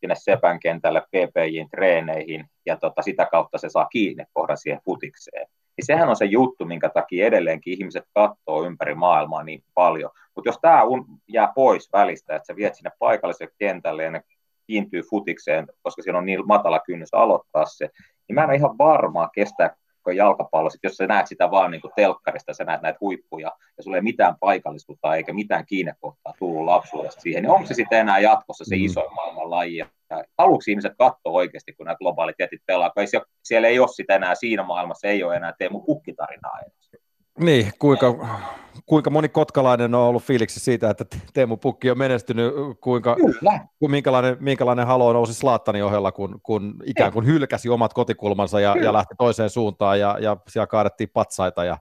[0.00, 5.46] sinne Sepän kentälle PPJin treeneihin ja tota, sitä kautta se saa kiinni kohdan siihen futikseen,
[5.76, 10.10] niin sehän on se juttu, minkä takia edelleenkin ihmiset katsoo ympäri maailmaa niin paljon.
[10.34, 10.82] Mutta jos tämä
[11.28, 14.22] jää pois välistä, että sä viet sinne paikalliselle kentälle ja ne
[14.66, 17.90] kiintyy futikseen, koska siinä on niin matala kynnys aloittaa se,
[18.28, 19.76] niin mä en ole ihan varma, kestää
[20.12, 23.82] jalkapallo, sit jos sä näet sitä vaan niin kuin telkkarista, sä näet näitä huippuja, ja
[23.82, 28.18] sulla ei mitään paikallisuutta eikä mitään kiinnekohtaa tullut lapsuudesta siihen, niin onko se sitten enää
[28.18, 28.84] jatkossa se mm.
[28.84, 29.76] iso maailman laji?
[29.76, 29.86] Ja
[30.38, 33.06] aluksi ihmiset katsoo oikeasti, kun nämä globaalit jätit pelaa, kun ei,
[33.42, 36.83] siellä ei ole sitä enää siinä maailmassa, ei ole enää Teemu Pukkitarinaa edes.
[37.38, 38.14] Niin, kuinka,
[38.86, 43.16] kuinka moni kotkalainen on ollut fiiliksi siitä, että Teemu Pukki on menestynyt, kuinka,
[43.78, 48.76] ku, minkälainen, minkälainen halo nousi Slaattanin ohella, kun, kun ikään kuin hylkäsi omat kotikulmansa ja,
[48.82, 51.78] ja lähti toiseen suuntaan ja, ja siellä kaadettiin patsaita ja,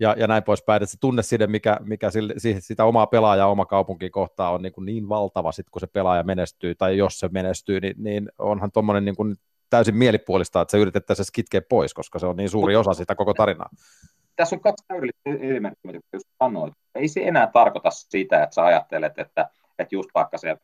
[0.00, 4.10] ja, ja näin poispäin, että se tunneside, mikä, mikä sille, sitä omaa pelaajaa oma kaupunki
[4.10, 7.80] kohtaa on niin, kuin niin valtava, sit kun se pelaaja menestyy, tai jos se menestyy,
[7.80, 9.36] niin, niin onhan tuommoinen niin kuin
[9.70, 13.34] täysin mielipuolista, että se yritettäisiin kitkeä pois, koska se on niin suuri osa sitä koko
[13.34, 13.70] tarinaa
[14.36, 16.74] tässä on kaksi täydellistä elementtiä, mitä just sanoit.
[16.94, 20.56] Ei se enää tarkoita sitä, että sä ajattelet, että, että just vaikka se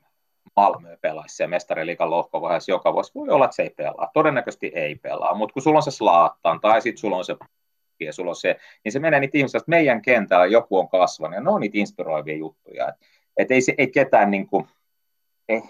[0.57, 3.13] Malmö pelaisi se mestariliikan lohkovaiheessa joka vuosi.
[3.15, 4.11] Voi olla, että se ei pelaa.
[4.15, 7.37] Todennäköisesti ei pelaa, mutta kun sulla on se slaattaan tai sitten sulla on se
[8.01, 11.35] ja sulla on se, niin se menee niitä ihmisiä, että meidän kentällä joku on kasvanut,
[11.35, 12.89] ja ne on niitä inspiroivia juttuja.
[12.89, 14.69] Että et ei, se, ei ketään niin kuin,
[15.49, 15.63] ei,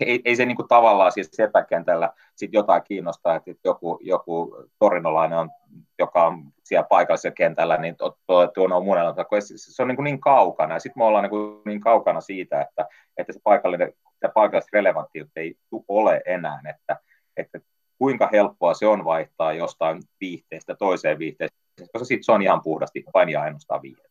[0.00, 5.38] ei, ei se niin kuin tavallaan siis sepäkentällä sit jotain kiinnostaa, että joku, joku torinolainen
[5.38, 5.50] on,
[5.98, 10.20] joka on siellä paikallisella kentällä, niin tuo on munella, kun se on niin, kuin niin
[10.20, 14.72] kaukana, sitten me ollaan niin, kuin niin kaukana siitä, että, että se paikallinen, se paikalliset
[14.72, 15.54] relevanttiutta ei
[15.88, 16.96] ole enää, että,
[17.36, 17.60] että
[17.98, 21.60] kuinka helppoa se on vaihtaa jostain viihteestä toiseen viihteeseen,
[21.92, 24.02] koska sitten se on ihan puhdasti vain ja ainoastaan viihde.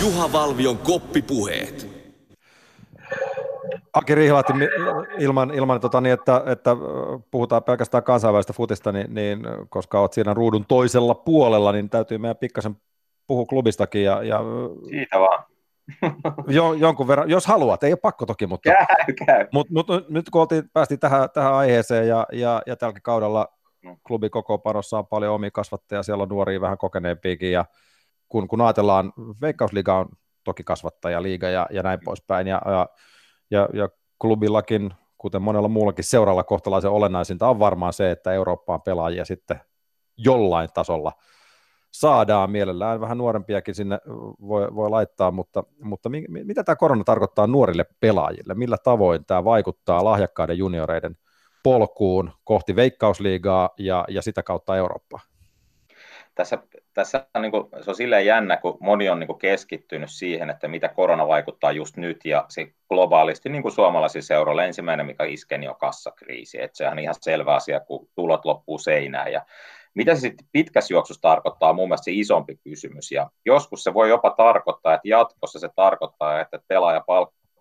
[0.00, 1.95] Juha Valvion koppipuheet.
[3.92, 4.52] Aki Rihlahti,
[5.18, 6.76] ilman, ilman tota, niin, että, että
[7.30, 12.36] puhutaan pelkästään kansainvälistä futista, niin, niin, koska olet siinä ruudun toisella puolella, niin täytyy meidän
[12.36, 12.76] pikkasen
[13.26, 14.04] puhua klubistakin.
[14.04, 14.40] Ja, ja,
[14.90, 15.44] Siitä vaan.
[16.48, 19.46] jo, jonkun verran, jos haluat, ei ole pakko toki, mutta, käy, käy.
[19.52, 23.48] mutta, mutta nyt kun oltiin, päästiin tähän, tähän aiheeseen ja, ja, ja tälläkin kaudella
[23.82, 23.96] mm.
[24.06, 27.64] klubi koko parossa on paljon omia kasvattajia, siellä on nuoria vähän kokeneempiakin ja
[28.28, 30.08] kun, kun ajatellaan, Veikkausliiga on
[30.44, 32.88] toki kasvattajaliiga ja, ja näin poispäin ja, ja
[33.50, 39.24] ja, ja klubillakin, kuten monella muullakin seuralla kohtalaisen olennaisinta on varmaan se, että Eurooppaan pelaajia
[39.24, 39.60] sitten
[40.16, 41.12] jollain tasolla
[41.90, 43.98] saadaan mielellään, vähän nuorempiakin sinne
[44.48, 48.54] voi, voi laittaa, mutta, mutta mi, mitä tämä korona tarkoittaa nuorille pelaajille?
[48.54, 51.16] Millä tavoin tämä vaikuttaa lahjakkaiden junioreiden
[51.62, 55.20] polkuun kohti veikkausliigaa ja, ja sitä kautta Eurooppaa?
[56.36, 56.58] Tässä
[56.94, 60.50] tässä on, niin kuin, se on silleen jännä, kun moni on niin kuin keskittynyt siihen,
[60.50, 65.24] että mitä korona vaikuttaa just nyt, ja se globaalisti niin kuin suomalaisilla seuroilla ensimmäinen, mikä
[65.24, 66.62] iskeni, niin on kassakriisi.
[66.62, 69.32] Että sehän on ihan selvä asia, kun tulot loppuu seinään.
[69.32, 69.46] Ja
[69.94, 73.12] mitä se sitten pitkässä juoksussa tarkoittaa, on mun mielestä se isompi kysymys.
[73.12, 77.00] Ja joskus se voi jopa tarkoittaa, että jatkossa se tarkoittaa, että pelaaja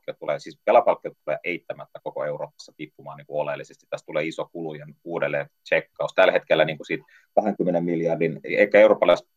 [0.06, 3.86] palkkiot tulee, siis pelapalkkiot tulee eittämättä koko Euroopassa tippumaan niin kuin oleellisesti.
[3.90, 6.14] Tässä tulee iso kulujen uudelleen tsekkaus.
[6.16, 7.04] Tällä hetkellä niin kuin siitä
[7.36, 9.28] 20 miljardin, eikä eurooppalaiset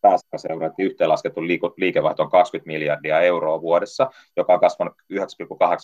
[0.00, 1.42] päästöseurat yhteenlaskettu
[1.76, 5.18] liikevaihto on 20 miljardia euroa vuodessa, joka on kasvanut 9,8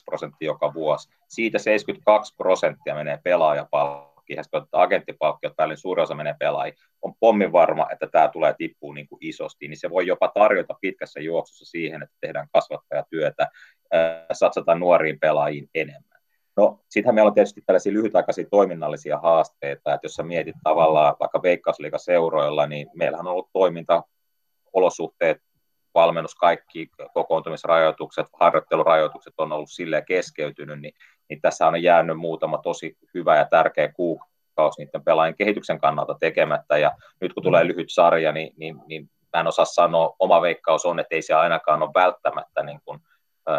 [0.05, 1.09] prosenttia joka vuosi.
[1.29, 3.19] Siitä 72 prosenttia menee
[4.33, 6.77] pelaajapalkkiin, ja sitten agenttipalkkiot päälle, niin suuri osa menee pelaajiin.
[7.03, 10.75] On pommin varma, että tämä tulee tippuu niin kuin isosti, niin se voi jopa tarjota
[10.81, 13.49] pitkässä juoksussa siihen, että tehdään kasvattajatyötä,
[14.33, 16.23] satsataan nuoriin pelaajiin enemmän.
[16.57, 21.43] No, sittenhän meillä on tietysti tällaisia lyhytaikaisia toiminnallisia haasteita, että jos sä mietit tavallaan vaikka
[21.43, 24.03] Veikkausliiga seuroilla, niin meillähän on ollut toiminta
[24.73, 25.39] olosuhteet
[25.95, 30.95] valmennus, kaikki kokoontumisrajoitukset, harjoittelurajoitukset on ollut silleen keskeytynyt, niin,
[31.33, 36.79] niin tässä on jäänyt muutama tosi hyvä ja tärkeä kuukausi niiden pelaajien kehityksen kannalta tekemättä,
[36.79, 40.87] ja nyt kun tulee lyhyt sarja, niin, niin, niin mä en osaa sanoa, oma veikkaus
[40.87, 43.01] on, että ei se ainakaan ole välttämättä niin kuin,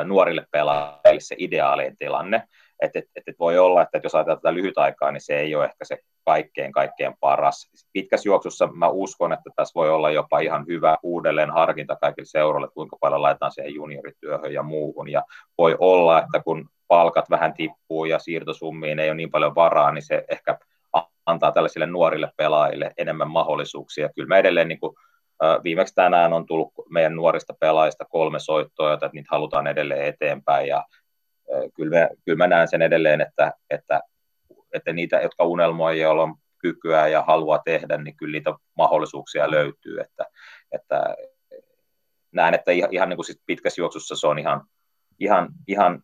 [0.04, 2.44] nuorille pelaajille se ideaalinen tilanne,
[2.84, 5.56] että et, et, et voi olla, että jos ajatellaan tätä lyhyt aikaa, niin se ei
[5.56, 7.72] ole ehkä se kaikkein, kaikkein paras.
[7.94, 12.68] Pitkässä juoksussa mä uskon, että tässä voi olla jopa ihan hyvä uudelleen harkinta kaikille seuroille,
[12.74, 15.10] kuinka paljon laitetaan siihen juniorityöhön ja muuhun.
[15.10, 15.24] Ja
[15.58, 20.06] voi olla, että kun palkat vähän tippuu ja siirtosummiin ei ole niin paljon varaa, niin
[20.06, 20.58] se ehkä
[21.26, 24.10] antaa tällaisille nuorille pelaajille enemmän mahdollisuuksia.
[24.16, 24.96] Kyllä me edelleen niin kuin,
[25.64, 30.84] viimeksi tänään on tullut meidän nuorista pelaajista kolme soittoa, että niitä halutaan edelleen eteenpäin ja
[31.76, 34.02] kyllä, kyllä mä näen sen edelleen, että, että
[34.74, 40.00] että niitä, jotka unelmoi ja on kykyä ja haluaa tehdä, niin kyllä niitä mahdollisuuksia löytyy,
[40.00, 40.26] että,
[40.72, 41.16] että
[42.32, 44.62] näen, että ihan, ihan niin kuin sit pitkässä juoksussa se on ihan,
[45.20, 46.04] ihan, ihan,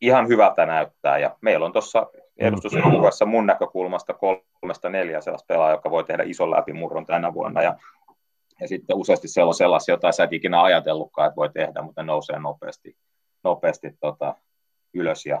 [0.00, 2.06] ihan hyvältä näyttää, ja meillä on tuossa
[2.38, 7.76] edustusjoukkueessa mun näkökulmasta kolmesta neljä sellaista pelaajaa, joka voi tehdä ison läpimurron tänä vuonna, ja,
[8.60, 12.02] ja sitten useasti siellä on sellaisia, joita sä et ikinä ajatellutkaan, että voi tehdä, mutta
[12.02, 12.96] ne nousee nopeasti,
[13.44, 14.34] nopeasti tota,
[14.94, 15.40] ylös, ja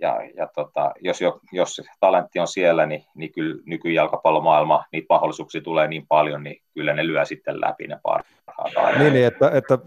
[0.00, 1.20] ja, ja tota, jos,
[1.52, 6.94] jos talentti on siellä, niin, niin kyllä nykyjalkapallomaailma, niitä mahdollisuuksia tulee niin paljon, niin kyllä
[6.94, 8.98] ne lyö sitten läpi ne parhaat.
[8.98, 9.78] Niin, niin että, että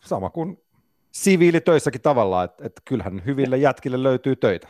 [0.00, 0.62] sama kuin
[1.12, 4.68] siviilitöissäkin tavallaan, että, että kyllähän hyville jätkille löytyy töitä.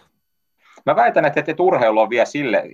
[0.86, 2.64] Mä väitän, että, että urheilu on vielä sille,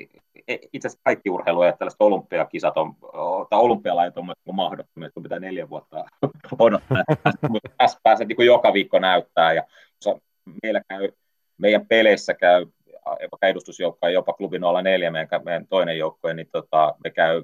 [0.48, 2.94] e, itse asiassa kaikki urheilu ja tällaiset olympiakisat on,
[3.50, 6.04] tai olympialajat on mahdottomia, kun pitää neljä vuotta
[6.58, 7.04] odottaa,
[7.48, 9.62] mutta tässä pääset niin joka viikko näyttää, ja
[10.62, 11.08] meillä käy
[11.58, 12.66] meidän peleissä käy
[13.06, 17.40] vaikka edustusjoukkoja, jopa klubi 04, meidän, meidän toinen joukkue, niin tota, me käy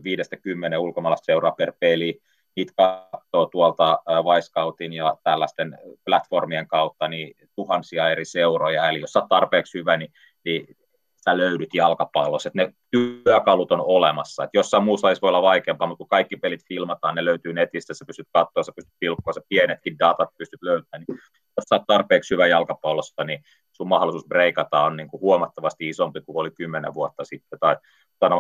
[0.75, 2.21] 5-10 ulkomaalaista seuraa per peli,
[2.57, 9.23] niitä katsoo tuolta Vaiskautin ja tällaisten platformien kautta niin tuhansia eri seuroja, eli jos sä
[9.29, 10.13] tarpeeksi hyvä, niin,
[10.45, 10.77] niin
[11.25, 14.45] sä löydyt jalkapallossa, että ne työkalut on olemassa.
[14.45, 17.95] Että jossain muussa lajissa voi olla vaikeampaa, mutta kun kaikki pelit filmataan, ne löytyy netistä,
[17.95, 21.19] sä pystyt katsoa, sä pystyt pilkkoa, sä pienetkin datat pystyt löytämään, niin
[21.57, 26.21] jos sä oot tarpeeksi hyvä jalkapallossa, niin sun mahdollisuus breikata on niin kuin huomattavasti isompi
[26.21, 27.77] kuin oli 10 vuotta sitten tai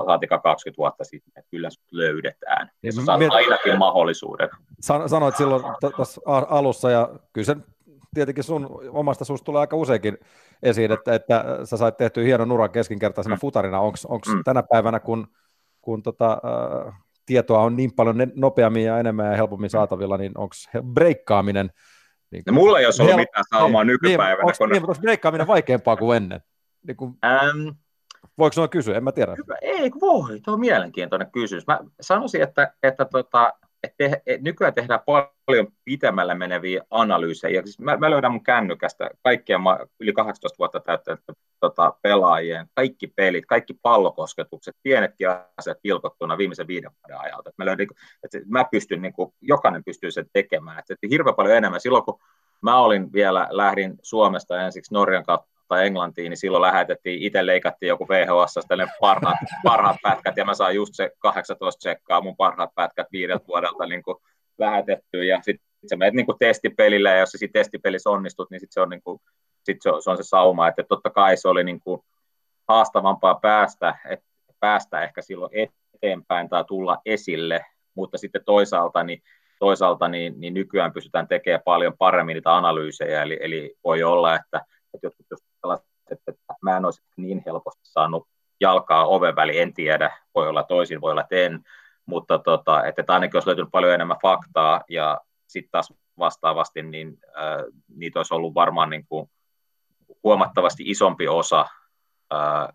[0.06, 2.70] saatika 20 vuotta sitten, että kyllä sut löydetään.
[2.82, 3.32] Ja sä saat Miet...
[3.32, 4.48] ainakin mahdollisuuden.
[4.80, 5.62] San, sanoit silloin
[5.96, 7.56] tuossa alussa, ja kyllä se
[8.14, 10.18] tietenkin sun omasta suusta tulee aika useinkin
[10.62, 13.40] esiin, että, että sä sait tehtyä hienon uran keskinkertaisena mm.
[13.40, 13.80] futarina.
[13.80, 13.98] Onko
[14.28, 14.44] mm.
[14.44, 15.26] tänä päivänä, kun,
[15.80, 16.94] kun tota, äh,
[17.26, 19.72] tietoa on niin paljon nopeammin ja enemmän ja helpommin mm.
[19.72, 20.54] saatavilla, niin onko
[20.94, 21.70] breikkaaminen–
[22.32, 24.46] niin kuin, no mulla ei olisi ollut mitään saumaa niin, nykypäivänä.
[24.46, 24.68] Niin, kun...
[24.68, 26.40] niin, onko breikkaaminen vaikeampaa kuin ennen?
[26.86, 27.68] Niin kuin, ähm,
[28.38, 28.96] voiko noin kysyä?
[28.96, 29.34] En mä tiedä.
[29.38, 30.40] Hyvä, ei, voi.
[30.40, 31.66] Tuo on mielenkiintoinen kysymys.
[31.66, 35.00] Mä sanoisin, että, että tota, et te, et nykyään tehdään
[35.46, 37.62] paljon pitemmälle meneviä analyysejä.
[37.62, 39.60] Siis mä, mä löydän mun kännykästä kaikkien
[40.00, 41.20] yli 18 vuotta täyttänyt
[41.60, 47.50] tota, pelaajien, kaikki pelit, kaikki pallokosketukset, pienetkin asiat pilkottuna viimeisen viiden vuoden ajalta.
[47.50, 47.86] Et mä, löydän,
[48.24, 50.78] että mä pystyn, niin kuin, jokainen pystyy sen tekemään.
[50.78, 51.80] Et, et hirveän paljon enemmän.
[51.80, 52.20] Silloin kun
[52.62, 57.88] mä olin vielä, lähdin Suomesta ensiksi Norjan kautta tai Englantiin, niin silloin lähetettiin, itse leikattiin
[57.88, 58.54] joku VHS,
[59.00, 63.86] parhaat, parhaat pätkät, ja mä sain just se 18 tsekkaa mun parhaat pätkät viideltä vuodelta
[63.86, 64.16] niin kuin
[64.58, 68.60] lähetettyä, ja sitten sä menet niin kuin testipelille, ja jos sä siinä testipelissä onnistut, niin
[68.60, 69.20] sitten se on, niin kuin,
[69.64, 72.00] sit se, on, se on se sauma, että totta kai se oli niin kuin
[72.68, 74.26] haastavampaa päästä, että
[74.60, 75.52] päästä ehkä silloin
[75.94, 79.22] eteenpäin tai tulla esille, mutta sitten toisaalta niin
[79.58, 84.64] toisaalta niin, niin nykyään pystytään tekemään paljon paremmin niitä analyysejä, eli, eli voi olla, että,
[84.94, 85.26] että jotkut
[86.10, 88.28] että mä en olisi niin helposti saanut
[88.60, 91.60] jalkaa oven väliin, en tiedä, voi olla toisin, voi olla en,
[92.06, 97.64] mutta tota, että ainakin olisi löytynyt paljon enemmän faktaa ja sitten taas vastaavasti, niin äh,
[97.96, 99.30] niitä olisi ollut varmaan niin kuin
[100.24, 101.60] huomattavasti isompi osa
[102.32, 102.68] äh,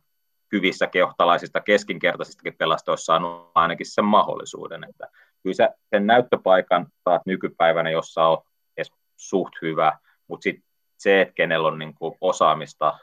[0.52, 5.08] hyvissä kehtalaisista keskinkertaisistakin pelasta olisi saanut ainakin sen mahdollisuuden, että
[5.44, 8.48] kyllä sä sen näyttöpaikan saat nykypäivänä, jossa olet
[9.18, 9.98] suht hyvä,
[10.28, 10.67] mutta sitten
[10.98, 12.98] se, että kenellä on niin kuin osaamista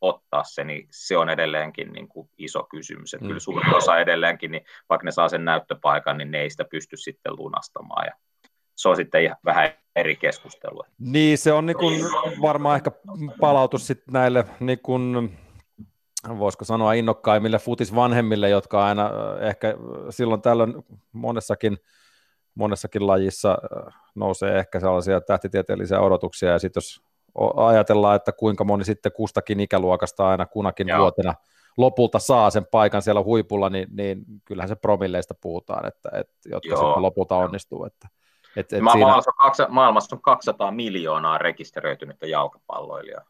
[0.00, 3.14] ottaa se, niin se on edelleenkin niin kuin iso kysymys.
[3.14, 3.28] Että mm.
[3.28, 6.96] Kyllä suurin osa edelleenkin, niin vaikka ne saa sen näyttöpaikan, niin ne ei sitä pysty
[6.96, 8.06] sitten lunastamaan.
[8.06, 8.12] Ja
[8.74, 10.86] se on sitten ihan vähän eri keskustelua.
[10.98, 12.00] Niin, se on niin kuin
[12.42, 12.90] varmaan ehkä
[13.40, 15.38] palautus sitten näille, niin kuin,
[16.38, 19.74] voisiko sanoa innokkaimmille futisvanhemmille, jotka aina ehkä
[20.10, 20.74] silloin tällöin
[21.12, 21.78] monessakin
[22.54, 27.02] monessakin lajissa äh, nousee ehkä sellaisia tähtitieteellisiä odotuksia, ja sitten jos
[27.56, 30.98] ajatellaan, että kuinka moni sitten kustakin ikäluokasta aina kunakin Joo.
[30.98, 31.34] vuotena
[31.76, 36.68] lopulta saa sen paikan siellä huipulla, niin, niin kyllähän se promilleista puhutaan, että, että jotka
[36.68, 36.76] Joo.
[36.76, 37.84] sitten lopulta onnistuu.
[37.84, 38.08] Että,
[38.56, 43.24] et, et maailmassa, on 200, maailmassa on 200 miljoonaa rekisteröitynyttä jalkapalloilijaa.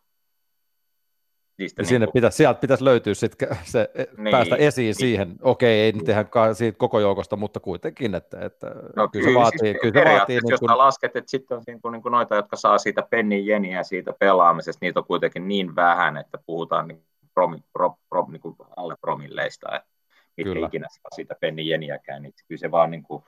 [1.58, 4.94] Niistä sinne niin pitäisi, sieltä pitäisi löytyä sit se, e, niin, päästä esiin niin.
[4.94, 9.34] siihen, okei, ei nyt ihan siitä koko joukosta, mutta kuitenkin, että, että no, kyllä, se
[9.34, 9.58] vaatii.
[9.58, 10.50] Siis kyllä se vaatii niin kun...
[10.50, 13.82] jos lasket, että sitten on niin kuin, niin kuin noita, jotka saa siitä pennin jeniä
[13.82, 17.02] siitä pelaamisesta, niitä on kuitenkin niin vähän, että puhutaan niin
[17.34, 19.88] promi, pro, pro, niin kuin alle promilleista, että
[20.36, 23.24] mitä ikinä saa siitä pennin jeniäkään, niin kyllä se vaan niin kuin,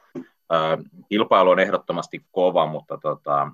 [0.53, 3.49] äh, kilpailu on ehdottomasti kova, mutta tota,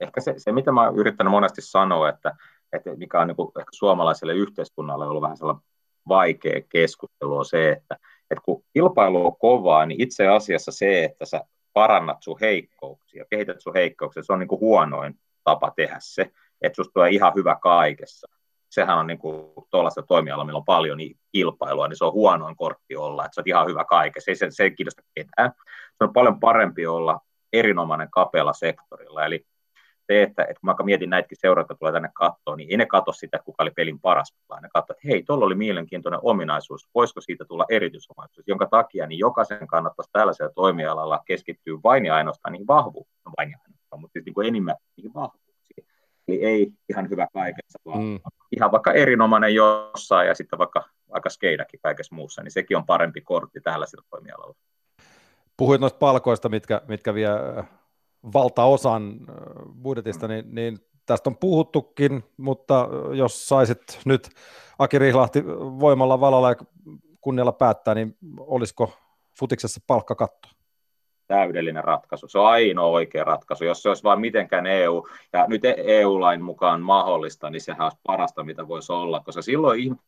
[0.00, 2.36] ehkä se, se, mitä mä oon yrittänyt monesti sanoa, että
[2.72, 5.64] että mikä on niin kuin ehkä suomalaiselle yhteiskunnalle ollut vähän sellainen
[6.08, 7.96] vaikea keskustelu on se, että,
[8.30, 11.40] että kun kilpailu on kovaa, niin itse asiassa se, että sä
[11.72, 16.30] parannat sun heikkouksia, kehität sun heikkouksia, se on niin kuin huonoin tapa tehdä se,
[16.62, 18.28] että susta tulee ihan hyvä kaikessa.
[18.70, 19.18] Sehän on niin
[19.70, 20.98] tuollaista toimialalla, millä on paljon
[21.32, 24.30] kilpailua, niin se on huonoin kortti olla, että sä oot ihan hyvä kaikessa.
[24.30, 25.52] Ei se, se ei kiinnosta ketään.
[25.98, 27.20] Se on paljon parempi olla
[27.52, 29.26] erinomainen kapealla sektorilla.
[29.26, 29.46] Eli
[30.10, 32.86] se, että, että kun mä mietin näitäkin seuraa, jotka tulee tänne katsoa, niin ei ne
[32.86, 36.88] katso sitä, kuka oli pelin paras, vaan ne katso, että hei, tuolla oli mielenkiintoinen ominaisuus,
[36.94, 42.52] voisiko siitä tulla erityisominaisuus, jonka takia niin jokaisen kannattaisi tällaisella toimialalla keskittyä vain ja ainoastaan
[42.52, 45.86] niin vahvuuksiin, no vain ja ainoastaan, mutta siis niin kuin enimmän niin vahvuuksiin.
[46.28, 48.20] Eli ei ihan hyvä kaikessa, vaan mm.
[48.52, 53.20] ihan vaikka erinomainen jossain ja sitten vaikka aika skeidakin kaikessa muussa, niin sekin on parempi
[53.20, 54.54] kortti tällaisella toimialalla.
[55.56, 57.28] Puhuit noista palkoista, mitkä, mitkä vie
[58.34, 59.20] valtaosan
[59.82, 64.30] budjetista, niin, niin tästä on puhuttukin, mutta jos saisit nyt
[64.78, 65.44] Aki Rihlahti
[65.80, 66.56] voimalla valalla ja
[67.20, 68.92] kunnialla päättää, niin olisiko
[69.38, 70.48] futiksessa palkkakatto?
[71.26, 72.28] Täydellinen ratkaisu.
[72.28, 73.64] Se on ainoa oikea ratkaisu.
[73.64, 78.44] Jos se olisi vain mitenkään EU, ja nyt EU-lain mukaan mahdollista, niin sehän olisi parasta,
[78.44, 80.00] mitä voisi olla, koska silloin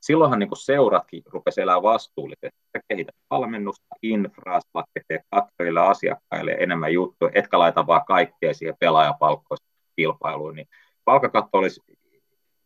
[0.00, 2.58] silloinhan niin seuratkin rupesi elää vastuullisesti.
[2.76, 4.60] Sä kehität valmennusta, infraa,
[4.94, 10.54] tekee katsojille, asiakkaille enemmän juttuja, etkä laita vaan kaikkea siihen pelaajapalkkoista kilpailuun.
[10.54, 10.68] Niin
[11.04, 11.80] palkkakatto olisi,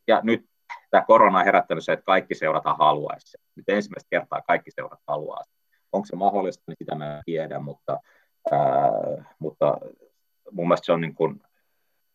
[0.09, 0.45] ja nyt
[0.91, 3.39] tämä korona on herättänyt se, että kaikki seurata haluaisi.
[3.57, 5.43] Nyt ensimmäistä kertaa kaikki seurat haluaa.
[5.93, 8.01] Onko se mahdollista, niin sitä mä en tiedä, mutta,
[8.53, 9.79] ää, mutta
[10.51, 11.41] mun mielestä se on niin kuin,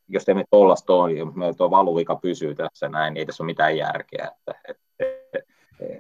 [0.08, 3.52] jos emme tuollaista ole, jos meillä tuo valuvika pysyy tässä näin, niin ei tässä ole
[3.52, 4.32] mitään järkeä.
[4.32, 4.84] Että, että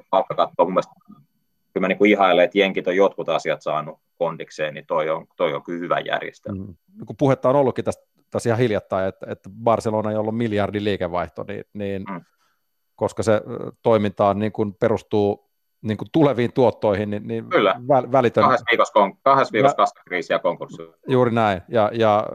[0.09, 0.93] palkkakatto on mun mielestä,
[1.73, 5.27] kyllä mä niin kuin ihailen, että jenkit on jotkut asiat saanut kondikseen, niin toi on,
[5.35, 6.63] toi on kyllä hyvä järjestelmä.
[6.63, 6.75] Mm.
[7.05, 11.45] Kun puhetta on ollutkin tästä, tästä ihan hiljattain, että, että Barcelona ei ollut miljardin liikevaihto,
[11.47, 12.21] niin, niin mm.
[12.95, 13.41] koska se
[13.81, 15.47] toiminta on, niin kuin perustuu
[15.81, 17.81] niin kuin tuleviin tuottoihin, niin, niin Kyllä.
[17.87, 18.43] Vä, välitön...
[18.43, 20.81] Kahdessa viikossa, kon, kahdessa viikossa kassakriisi ja konkurssi.
[21.07, 22.25] Juuri näin, ja, ja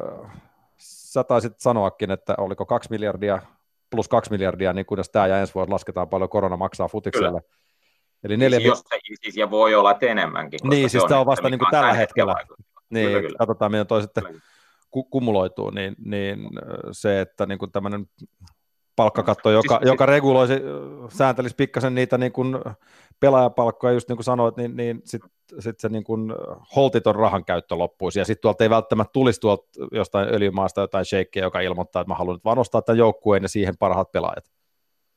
[0.79, 3.42] sä taisit sanoakin, että oliko kaksi miljardia
[3.93, 7.41] plus kaksi miljardia, niin kunnes tämä ja ensi vuosi lasketaan paljon korona maksaa futikselle.
[7.41, 7.63] Kyllä.
[8.25, 8.83] Eli neljä siis, jos,
[9.23, 10.61] siis, ja voi olla että enemmänkin.
[10.65, 12.35] Niin, siis tämä on vasta niin kuin tällä hetkellä.
[12.91, 13.39] Niin, kyllä, kyllä.
[13.39, 14.25] katsotaan, miten toi sitten
[14.91, 16.39] ku- kumuloituu, niin, niin
[16.93, 18.07] se, että niin kuin tämmöinen
[18.97, 20.55] palkkakatto, joka, siis, joka reguloisi,
[21.09, 22.57] sääntelisi pikkasen niitä niin kuin
[23.23, 26.35] pelaajapalkkoja, just niin kuin sanoit, niin, niin sitten sit se niin kuin
[26.77, 31.45] holtiton rahan käyttö loppuisi, ja sitten tuolta ei välttämättä tulisi tuolta jostain öljymaasta jotain shakeia,
[31.45, 34.45] joka ilmoittaa, että mä haluan nyt vaan nostaa tämän joukkueen ja siihen parhaat pelaajat.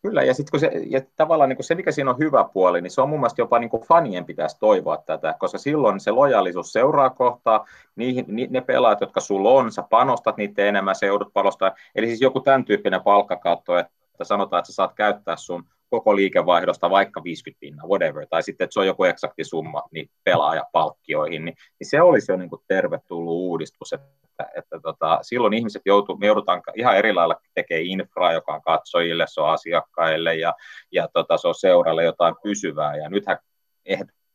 [0.02, 3.02] Kyllä, ja sitten se, ja tavallaan niin se, mikä siinä on hyvä puoli, niin se
[3.02, 7.66] on mun mielestä jopa niin fanien pitäisi toivoa tätä, koska silloin se lojaalisuus seuraa kohtaa,
[7.96, 12.08] niihin, ni, ne pelaajat, jotka sulla on, sä panostat niitä enemmän, se joudut panostaa, eli
[12.08, 17.24] siis joku tämän tyyppinen palkkakatto, että sanotaan, että sä saat käyttää sun koko liikevaihdosta vaikka
[17.24, 21.90] 50 pinnaa, whatever, tai sitten, että se on joku eksakti summa niin pelaajapalkkioihin, niin, niin
[21.90, 26.62] se olisi jo niin kuin tervetullut uudistus, että, että tota, silloin ihmiset joutuu, me joudutaan
[26.76, 30.54] ihan eri lailla tekemään infraa, joka on katsojille, se on asiakkaille ja,
[30.92, 33.38] ja tota, se on seuralle jotain pysyvää, ja nythän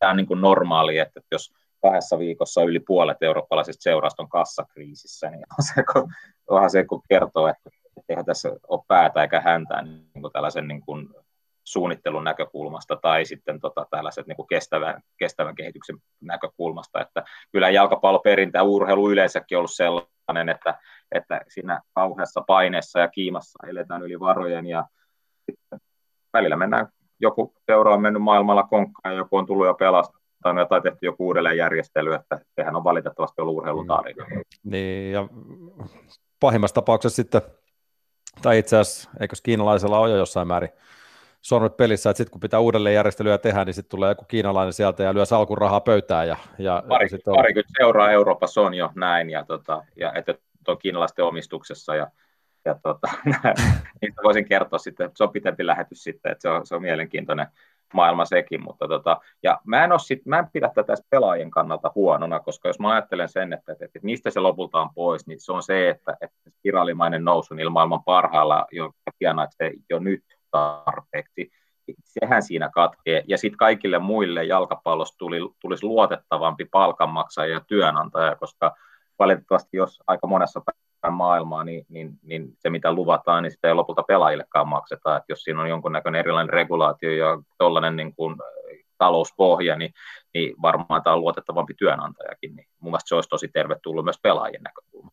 [0.03, 5.65] on niin normaali, että jos kahdessa viikossa yli puolet eurooppalaisista seurasta on kassakriisissä, niin on
[5.65, 6.13] se, kun,
[6.49, 7.71] onhan se, kun kertoo, että
[8.09, 11.09] eihän tässä ole päätä eikä häntää niin kuin tällaisen niin kuin
[11.73, 17.01] suunnittelun näkökulmasta tai sitten tota, tällaiset niin kestävän, kestävän kehityksen näkökulmasta.
[17.01, 20.79] Että kyllä jalkapalloperintä ja urheilu yleensäkin ollut sellainen, että,
[21.13, 24.85] että siinä kauheassa paineessa ja kiimassa eletään yli varojen ja
[26.33, 26.89] välillä mennään,
[27.21, 31.27] joku seura on mennyt maailmalla konkkaan ja joku on tullut jo pelastanut tai tehty joku
[31.27, 34.27] uudelleenjärjestely, että sehän on valitettavasti ollut urheilutarina.
[34.65, 35.29] Niin, ja
[36.41, 37.43] pahimmassa tapauksessa sitten,
[38.43, 40.71] tai itse asiassa, eikö kiinalaisella ole jo jossain määrin
[41.43, 45.03] sormet pelissä, että sitten kun pitää uudelleen järjestelyä tehdä, niin sitten tulee joku kiinalainen sieltä
[45.03, 46.29] ja lyö salkun rahaa pöytään.
[46.29, 47.37] Ja, ja Pari, on...
[47.37, 50.35] parikymmentä seuraa Euroopassa on jo näin, ja, tota, ja että
[50.69, 52.11] on kiinalaisten omistuksessa, ja
[52.65, 53.09] ja tota,
[54.03, 56.83] niistä voisin kertoa sitten, että se on pitempi lähetys sitten, että se on, se on
[56.83, 57.47] mielenkiintoinen
[57.95, 62.41] maailma sekin, mutta tota, ja mä en, sit, mä en pidä tätä pelaajien kannalta huonona,
[62.41, 65.53] koska jos mä ajattelen sen, että, että, että mistä se lopulta on pois, niin se
[65.53, 70.25] on se, että, että spiraalimainen nousu niillä maailman parhailla, jo hienoa, että se jo nyt
[70.51, 71.51] tarpeeksi,
[72.05, 78.75] sehän siinä katkee, ja sitten kaikille muille jalkapallossa tuli, tulisi luotettavampi palkanmaksaja ja työnantaja, koska
[79.19, 80.61] valitettavasti jos aika monessa
[81.11, 85.17] maailmaa, niin, niin, niin se mitä luvataan, niin sitä ei lopulta pelaajillekaan makseta.
[85.17, 88.37] Et jos siinä on jonkunnäköinen erilainen regulaatio ja tuollainen niin kuin
[88.99, 89.93] talouspohja, niin,
[90.35, 92.57] niin varmaan tämä on luotettavampi työnantajakin.
[92.57, 95.11] Niin mun mielestä se olisi tosi tervetullut myös pelaajien näkökulma.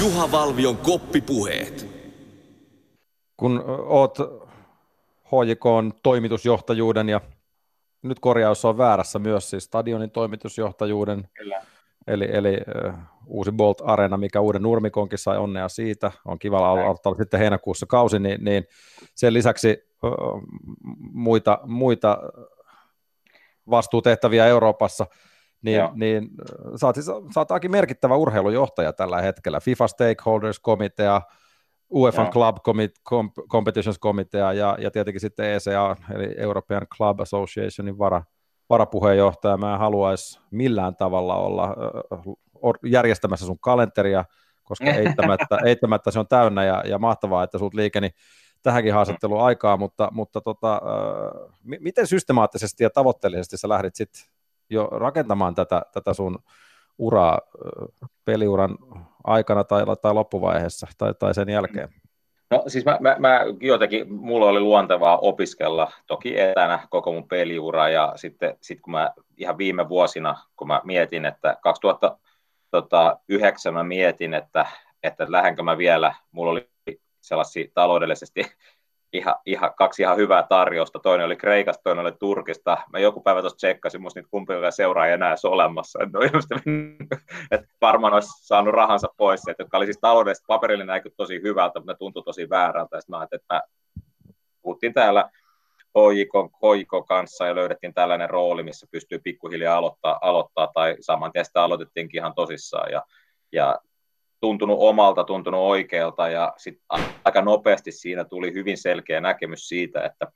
[0.00, 1.91] Juha Valvion koppipuheet.
[3.42, 4.18] Kun oot
[5.26, 5.64] HJK
[6.02, 7.20] toimitusjohtajuuden ja
[8.02, 11.28] nyt korjaus on väärässä myös siis stadionin toimitusjohtajuuden.
[11.34, 11.62] Kyllä.
[12.06, 12.94] Eli, eli uh,
[13.26, 18.18] uusi Bolt Arena, mikä uuden nurmikonkin sai onnea siitä, on kiva aloittaa sitten heinäkuussa kausi,
[18.18, 18.64] niin, niin
[19.14, 20.42] sen lisäksi uh,
[21.12, 22.18] muita, muita
[23.70, 25.06] vastuutehtäviä Euroopassa,
[25.62, 26.30] niin, niin
[26.80, 26.96] sä, oot,
[27.34, 31.20] sä oot aika merkittävä urheilujohtaja tällä hetkellä, FIFA Stakeholders Komitea,
[31.92, 32.56] UEFA Club
[33.48, 38.22] Competitions Komitea ja, ja tietenkin sitten ECA, eli European Club Associationin vara,
[38.70, 41.76] varapuheenjohtaja, mä en haluaisi millään tavalla olla
[42.86, 44.24] järjestämässä sun kalenteria,
[44.62, 48.10] koska eittämättä, eittämättä se on täynnä ja, ja mahtavaa, että sulta liikeni
[48.62, 54.22] tähänkin haastatteluun aikaa, mutta, mutta tota, äh, miten systemaattisesti ja tavoitteellisesti sä lähdit sitten
[54.70, 56.38] jo rakentamaan tätä, tätä sun
[56.98, 57.40] uraa
[58.24, 58.78] peliuran
[59.24, 61.88] aikana tai, tai loppuvaiheessa tai, tai sen jälkeen?
[62.50, 67.88] No siis mä, mä, mä jotenkin, mulla oli luontevaa opiskella toki etänä koko mun peliura
[67.88, 74.34] ja sitten sit kun mä ihan viime vuosina, kun mä mietin, että 2009 mä mietin,
[74.34, 74.66] että,
[75.02, 76.70] että lähdenkö mä vielä, mulla oli
[77.20, 78.42] sellaisia taloudellisesti
[79.12, 80.98] ihan, ihan, kaksi ihan hyvää tarjousta.
[80.98, 82.78] Toinen oli Kreikasta, toinen oli Turkista.
[82.92, 85.98] Mä joku päivä tuossa tsekkasin, musta niitä kumpikaan seuraa ei enää edes olemassa.
[86.02, 86.08] Et
[87.50, 91.80] että varmaan olisi saanut rahansa pois, että jotka oli siis taloudellisesti paperille näkyy tosi hyvältä,
[91.80, 93.00] mutta ne tuntui tosi väärältä.
[93.00, 93.60] Sitten mä ajattelin, että mä
[94.62, 95.30] puhuttiin täällä
[95.98, 96.32] HJK,
[96.62, 101.62] HJK kanssa ja löydettiin tällainen rooli, missä pystyy pikkuhiljaa aloittaa, aloittaa tai saman tien sitä
[101.62, 102.92] aloitettiinkin ihan tosissaan.
[102.92, 103.02] Ja,
[103.52, 103.78] ja
[104.42, 106.84] tuntunut omalta, tuntunut oikealta ja sitten
[107.24, 110.32] aika nopeasti siinä tuli hyvin selkeä näkemys siitä, että,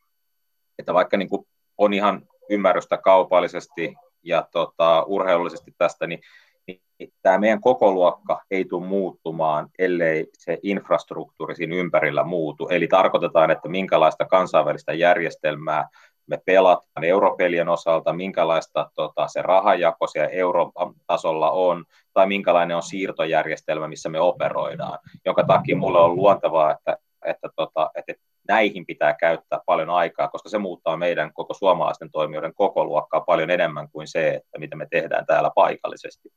[0.79, 1.47] että vaikka niin kuin
[1.79, 6.21] on ihan ymmärrystä kaupallisesti ja tota, urheilullisesti tästä, niin,
[6.67, 6.81] niin
[7.23, 12.69] tämä meidän koko luokka ei tule muuttumaan, ellei se infrastruktuuri siinä ympärillä muutu.
[12.69, 15.89] Eli tarkoitetaan, että minkälaista kansainvälistä järjestelmää
[16.27, 22.83] me pelataan europelien osalta, minkälaista tota, se rahajako siellä Euroopan tasolla on, tai minkälainen on
[22.83, 28.15] siirtojärjestelmä, missä me operoidaan, jonka takia mulle on luontevaa, että, että, tota, että
[28.49, 33.51] näihin pitää käyttää paljon aikaa, koska se muuttaa meidän koko suomalaisten toimijoiden koko luokkaa paljon
[33.51, 36.29] enemmän kuin se, että mitä me tehdään täällä paikallisesti.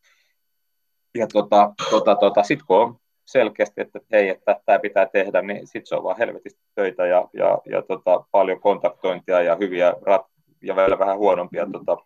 [1.17, 2.95] Ja tota, tota, tota, sitten kun on
[3.31, 7.29] selkeästi, että hei, että tämä pitää tehdä, niin sitten se on vaan helvetisti töitä ja,
[7.33, 10.25] ja, ja tota, paljon kontaktointia ja hyviä rat,
[10.61, 11.97] ja vielä vähän huonompia tota,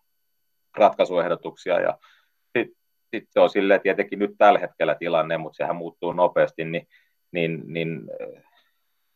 [0.78, 1.80] ratkaisuehdotuksia.
[1.80, 1.98] Ja
[2.58, 2.78] sitten
[3.16, 6.88] sit se on silleen, tietenkin nyt tällä hetkellä tilanne, mutta sehän muuttuu nopeasti, niin,
[7.32, 8.44] niin, niin eh,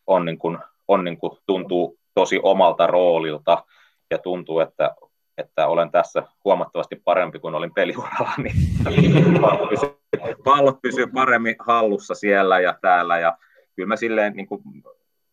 [0.07, 3.65] on, niin kuin, on niin kuin, tuntuu tosi omalta roolilta
[4.11, 4.95] ja tuntuu, että
[5.37, 8.55] että olen tässä huomattavasti parempi kuin olin peliuralla, niin
[10.43, 13.19] pallot pysyy, paremmin hallussa siellä ja täällä.
[13.19, 13.37] Ja
[13.75, 14.61] kyllä mä silleen, niin kuin,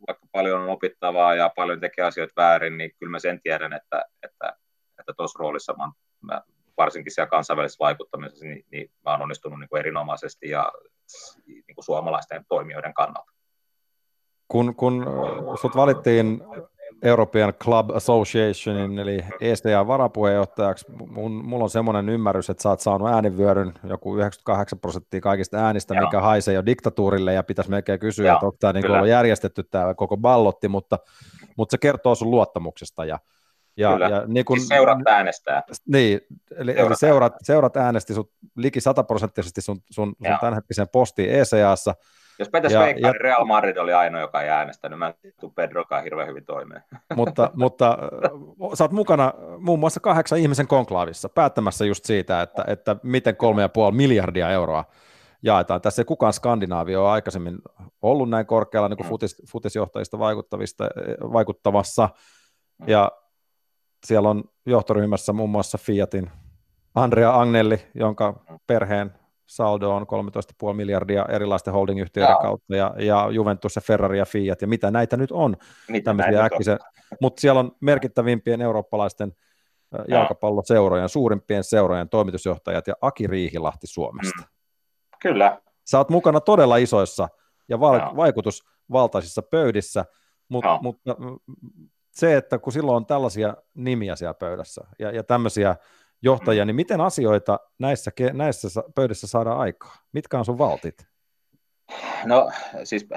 [0.07, 4.05] vaikka paljon on opittavaa ja paljon tekee asioita väärin, niin kyllä mä sen tiedän, että
[4.23, 4.57] että,
[5.01, 6.43] että tuossa roolissa mä, mä,
[6.77, 10.73] varsinkin siellä kansainvälisessä vaikuttamisessa, niin, niin mä oon onnistunut niin kuin erinomaisesti ja
[11.47, 13.33] niin kuin suomalaisten toimijoiden kannalta.
[14.49, 15.07] Kun, kun
[15.61, 16.43] sut valittiin
[17.03, 20.87] European Club Associationin, eli ECA varapuheenjohtajaksi.
[21.07, 25.95] Mun, mulla on semmoinen ymmärrys, että sä oot saanut äänivyöryn joku 98 prosenttia kaikista äänistä,
[25.95, 26.05] Joo.
[26.05, 29.95] mikä haisee jo diktatuurille, ja pitäisi melkein kysyä, Joo, että onko tämä niin järjestetty tämä
[29.95, 30.99] koko ballotti, mutta,
[31.57, 33.05] mutta se kertoo sun luottamuksesta.
[33.05, 33.19] Ja,
[33.77, 34.09] ja, Kyllä.
[34.09, 35.63] ja niin kun, siis seurat äänestää.
[35.89, 36.21] Niin,
[36.57, 41.95] eli, seurat, eli seurat, seurat äänesti sut liki sataprosenttisesti sun, sun, sun tämänhetkisen postiin ECAssa,
[42.39, 44.99] jos pitäisi veikkaa, niin Real Madrid oli ainoa, joka ei äänestänyt.
[44.99, 46.83] Mä en tule Pedrokaan hirveän hyvin toimeen.
[47.17, 47.99] Mutta, mutta
[48.75, 53.63] sä oot mukana muun muassa kahdeksan ihmisen konklaavissa päättämässä just siitä, että, että miten kolme
[53.63, 54.85] ja puoli miljardia euroa
[55.43, 55.81] jaetaan.
[55.81, 57.59] Tässä ei kukaan Skandinaavia ole aikaisemmin
[58.03, 59.09] ollut näin korkealla niin kuin mm.
[59.09, 60.89] futis, futisjohtajista vaikuttavista,
[61.33, 62.09] vaikuttavassa.
[62.79, 62.89] Mm.
[62.89, 63.13] Ja
[64.07, 66.31] siellä on johtoryhmässä muun muassa Fiatin
[66.95, 69.13] Andrea Agnelli, jonka perheen
[69.47, 70.07] saldo on
[70.69, 75.17] 13,5 miljardia erilaisten holdingyhtiöiden kautta, ja, ja Juventus ja Ferrari ja Fiat, ja mitä näitä
[75.17, 75.57] nyt on,
[75.89, 76.79] mitä tämmöisiä äkkisen,
[77.21, 79.33] mutta siellä on merkittävimpien eurooppalaisten
[80.09, 84.43] jalkapalloseurojen, suurimpien seurojen toimitusjohtajat ja Aki Riihilahti Suomesta.
[84.43, 84.49] Mm.
[85.23, 85.61] Kyllä.
[85.85, 87.29] Sä oot mukana todella isoissa
[87.69, 90.05] ja va- vaikutusvaltaisissa pöydissä,
[90.49, 91.17] mutta, mutta
[92.11, 95.77] se, että kun silloin on tällaisia nimiä siellä pöydässä ja, ja tämmöisiä
[96.25, 99.97] johtajia, niin miten asioita näissä, näissä pöydissä saadaan aikaa?
[100.13, 101.07] Mitkä on sun valtit?
[102.25, 102.51] No
[102.85, 103.09] siis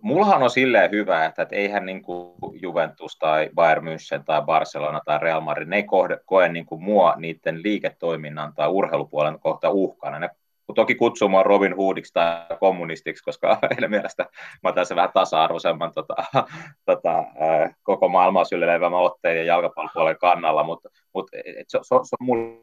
[0.00, 5.00] mullahan on silleen hyvä, että, että eihän niin kuin Juventus tai Bayern München tai Barcelona
[5.04, 9.70] tai Real Madrid, ne ei kohde, koe niin kuin mua niiden liiketoiminnan tai urheilupuolen kohta
[9.70, 10.18] uhkana.
[10.18, 10.30] Ne
[10.74, 14.26] toki kutsuu mua Robin Hoodiksi tai kommunistiksi, koska heidän mielestä
[14.62, 16.14] mä se vähän tasa-arvoisemman tota,
[16.86, 17.24] tota,
[17.82, 20.88] koko maailmaa syleilevämän otteen ja jalkapallopuolen kannalla, mutta,
[21.34, 22.60] et se, se, se, on mulle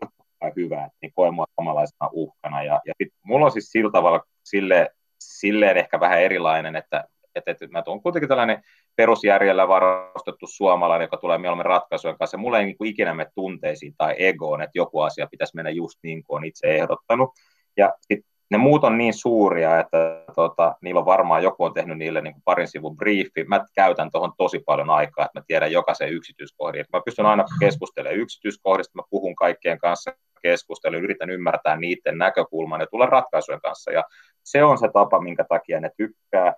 [0.56, 2.64] hyvä, että niin koen mua samanlaisena uhkana.
[2.64, 4.90] Ja, ja sit, mulla on siis sillä tavalla sille,
[5.20, 7.04] silleen ehkä vähän erilainen, että,
[7.36, 8.64] että, että mä tuon kuitenkin tällainen
[8.96, 12.38] perusjärjellä varustettu suomalainen, joka tulee mieluummin ratkaisujen kanssa.
[12.38, 16.00] Mulla ei niin kuin ikinä mene tunteisiin tai egoon, että joku asia pitäisi mennä just
[16.04, 17.30] niin kuin on itse ehdottanut.
[17.78, 21.98] Ja sit ne muut on niin suuria, että tota, niillä on varmaan joku on tehnyt
[21.98, 23.44] niille niin kuin parin sivun briefi.
[23.48, 26.86] Mä käytän tuohon tosi paljon aikaa, että mä tiedän jokaisen yksityiskohdin.
[26.94, 30.12] Mä pystyn aina keskustelemaan yksityiskohdista, mä puhun kaikkien kanssa
[30.42, 33.92] keskustelun, yritän ymmärtää niiden näkökulman ja tulla ratkaisujen kanssa.
[33.92, 34.04] Ja
[34.44, 36.54] se on se tapa, minkä takia ne tykkää.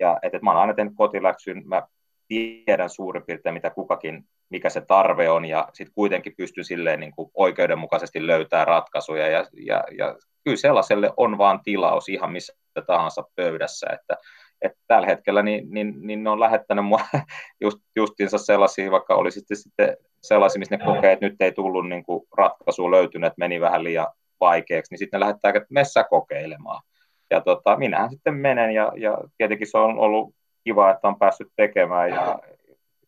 [0.00, 1.82] ja että et mä oon aina tehnyt kotiläksyn, mä
[2.28, 7.12] tiedän suurin piirtein, mitä kukakin, mikä se tarve on, ja sitten kuitenkin pystyn silleen niin
[7.12, 12.52] kuin oikeudenmukaisesti löytää ratkaisuja, ja, ja, ja kyllä sellaiselle on vaan tilaus ihan missä
[12.86, 14.16] tahansa pöydässä, että,
[14.62, 17.00] että tällä hetkellä niin, niin, niin ne on lähettänyt mua
[17.64, 22.04] just, justiinsa sellaisia, vaikka olisi sitten sellaisia, missä ne kokee, että nyt ei tullut niin
[22.04, 24.06] kuin ratkaisu löytynyt, että meni vähän liian
[24.40, 26.82] vaikeaksi, niin sitten ne lähettää, että messä kokeilemaan.
[27.30, 30.34] Ja tota, minähän sitten menen, ja, ja tietenkin se on ollut
[30.64, 32.38] kiva, että on päässyt tekemään ja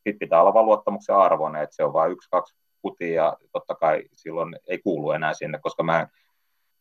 [0.09, 3.75] sitten pitää olla vaan luottamuksen arvoinen, että se on vain yksi, kaksi putia ja totta
[3.75, 6.09] kai silloin ei kuulu enää sinne, koska mä en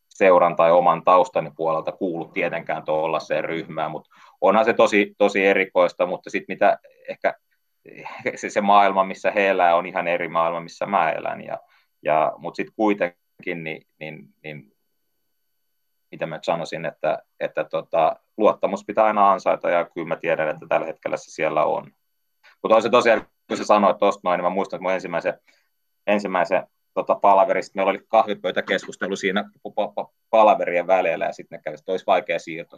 [0.10, 4.10] seuran tai oman taustani puolelta kuulu tietenkään tuollaiseen ryhmään, mutta
[4.42, 7.34] onhan se tosi, tosi erikoista, mutta sitten mitä ehkä
[8.36, 11.58] se, se maailma, missä he elää, on ihan eri maailma, missä mä elän, ja,
[12.04, 14.72] ja, mutta sitten kuitenkin, niin, niin, niin
[16.12, 20.66] mitä mä sanoisin, että, että tota, luottamus pitää aina ansaita ja kyllä mä tiedän, että
[20.70, 21.92] tällä hetkellä se siellä on.
[22.64, 25.40] Mutta on se tosiaan, kun sä sanoit tuosta noin, niin mä muistan, että mun ensimmäisen,
[26.08, 29.50] ensimmäisen tota, palaverista, meillä oli kahvipöytäkeskustelu siinä
[30.30, 32.78] palaverien välillä ja sitten ne kävi, että olisi vaikea siirto,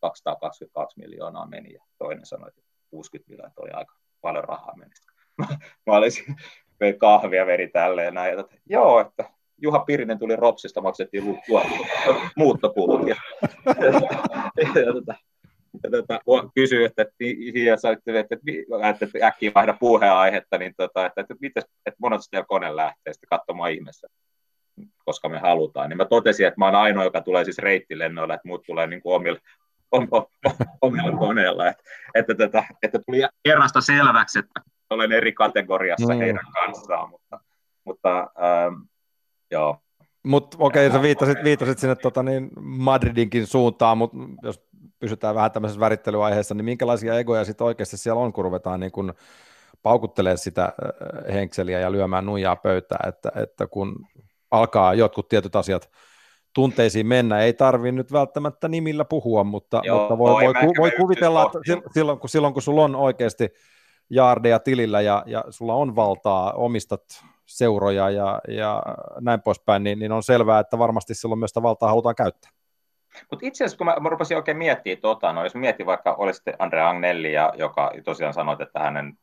[0.00, 4.90] 222 miljoonaa meni ja toinen sanoi, että 60 miljoonaa oli aika paljon rahaa meni.
[5.86, 6.36] mä olisin,
[6.98, 9.24] kahvia veri tälleen näin, että joo, että
[9.58, 13.08] Juha Pirinen tuli Ropsista, maksettiin lu- lu- muuttokulut.
[13.08, 13.16] Ja,
[13.66, 15.29] ja, ja, tota, ja
[15.90, 16.20] tota,
[16.54, 18.36] kysyi, että, että, että, että,
[18.88, 23.12] että, että äkkiä vaihda puheenaihetta, niin tota, että, että, että, että monelta teillä kone lähtee
[23.12, 24.08] sitten katsomaan ihmeessä,
[25.04, 25.88] koska me halutaan.
[25.88, 29.02] Niin mä totesin, että mä oon ainoa, joka tulee siis reittilennoilla, että muut tulee niin
[29.02, 30.26] kuin omilla,
[30.82, 31.68] omilla koneilla.
[31.68, 34.60] Että, että, että, että tuli errasta selväksi, että
[34.90, 36.18] olen eri kategoriassa mm.
[36.18, 37.40] heidän kanssaan, mutta,
[37.84, 38.74] mutta ähm,
[39.50, 39.78] Joo.
[40.22, 44.62] Mutta okei, okay, sä viittasit, viittasit sinne tota, niin Madridinkin suuntaan, mutta jos
[44.98, 49.14] pysytään vähän tämmöisessä värittelyaiheessa, niin minkälaisia egoja sitten oikeasti siellä on, kun ruvetaan niin kun
[49.82, 50.72] paukuttelee sitä
[51.32, 54.06] henkseliä ja lyömään nuijaa pöytään, että, että kun
[54.50, 55.90] alkaa jotkut tietyt asiat
[56.54, 60.90] tunteisiin mennä, ei tarvitse nyt välttämättä nimillä puhua, mutta, Joo, mutta voi, voi, voi, voi
[60.90, 61.58] kuvitella, että
[61.94, 63.48] silloin kun, silloin kun sulla on oikeasti
[64.10, 67.02] jaardeja tilillä ja, ja sulla on valtaa, omistat
[67.50, 68.82] seuroja ja, ja
[69.20, 72.50] näin poispäin, niin, niin on selvää, että varmasti silloin myös sitä valtaa halutaan käyttää.
[73.30, 76.54] Mutta itse asiassa, kun mä, mä rupesin oikein miettimään, tota, no jos mietin vaikka, olisitte
[76.58, 79.18] Andre Agnelli, ja, joka tosiaan sanoi, että hänen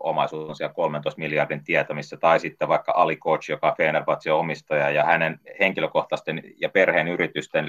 [0.00, 4.90] omaisuus on siellä 13 miljardin tietämissä, tai sitten vaikka Ali Koch, joka on Fenerbahce omistaja,
[4.90, 7.66] ja hänen henkilökohtaisten ja perheen yritysten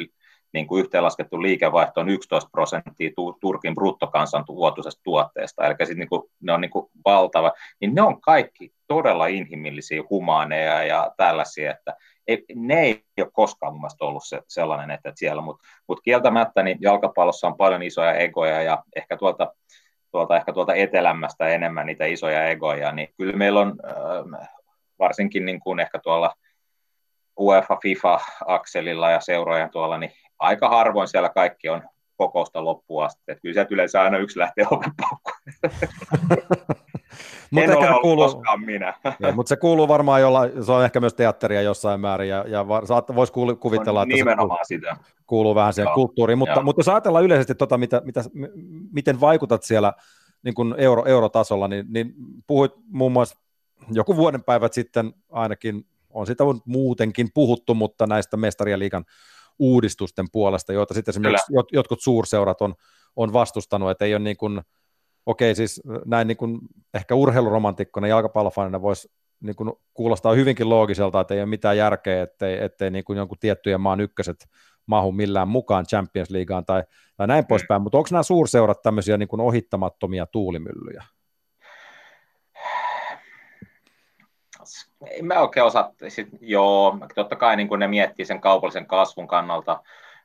[0.53, 3.09] niin kuin yhteenlaskettu liikevaihto on 11 prosenttia
[3.41, 8.01] Turkin bruttokansan vuotuisesta tuotteesta, eli sitten niin kuin, ne on niin kuin valtava, niin ne
[8.01, 11.95] on kaikki todella inhimillisiä, humaaneja ja tällaisia, että
[12.27, 16.63] ei, ne ei ole koskaan mun mielestä ollut se, sellainen, että siellä, mutta mut kieltämättä
[16.63, 19.53] niin jalkapallossa on paljon isoja egoja ja ehkä tuolta,
[20.11, 23.79] tuolta, ehkä tuolta etelämästä enemmän niitä isoja egoja, niin kyllä meillä on
[24.39, 24.49] äh,
[24.99, 26.33] varsinkin niin kuin ehkä tuolla
[27.39, 31.81] UEFA, FIFA-akselilla ja seurojen tuolla, niin aika harvoin siellä kaikki on
[32.17, 33.21] kokousta loppuun asti.
[33.27, 34.91] Että kyllä sieltä yleensä aina yksi lähtee oven
[37.51, 38.93] Mut en ehkä ole kuuluu, koskaan minä.
[39.19, 42.67] Ja, mutta se kuuluu varmaan jolla, se on ehkä myös teatteria jossain määrin, ja, ja
[42.67, 44.97] voisi kuvitella, että se kuuluu, sitä.
[45.27, 45.95] kuuluu vähän siihen Joo.
[45.95, 48.23] kulttuuriin, mutta, mutta jos ajatellaan yleisesti, tota, mitä, mitä,
[48.91, 49.93] miten vaikutat siellä
[50.43, 52.13] niin kuin euro, eurotasolla, niin, niin
[52.47, 53.39] puhuit muun muassa
[53.91, 59.05] joku vuoden päivät sitten ainakin, on sitä muutenkin puhuttu, mutta näistä mestarien liikan
[59.59, 61.63] uudistusten puolesta, joita sitten esimerkiksi Kyllä.
[61.71, 62.75] jotkut suurseurat on,
[63.15, 64.61] on vastustanut, että ei ole niin kuin,
[65.25, 66.59] okei siis näin niin kuin
[66.93, 69.07] ehkä urheiluromantikkona jalkapallofanina voisi
[69.39, 73.37] niin kuin kuulostaa hyvinkin loogiselta, että ei ole mitään järkeä, ettei, ettei niin kuin jonkun
[73.39, 74.47] tiettyjen maan ykköset
[74.85, 76.83] mahu millään mukaan Champions Leagueaan tai,
[77.17, 77.47] tai näin mm.
[77.47, 81.03] poispäin, mutta onko nämä suurseurat tämmöisiä niin kuin ohittamattomia tuulimyllyjä?
[85.05, 89.27] En mä oikein osaa, sit, joo, totta kai niin kuin ne miettii sen kaupallisen kasvun
[89.27, 89.83] kannalta.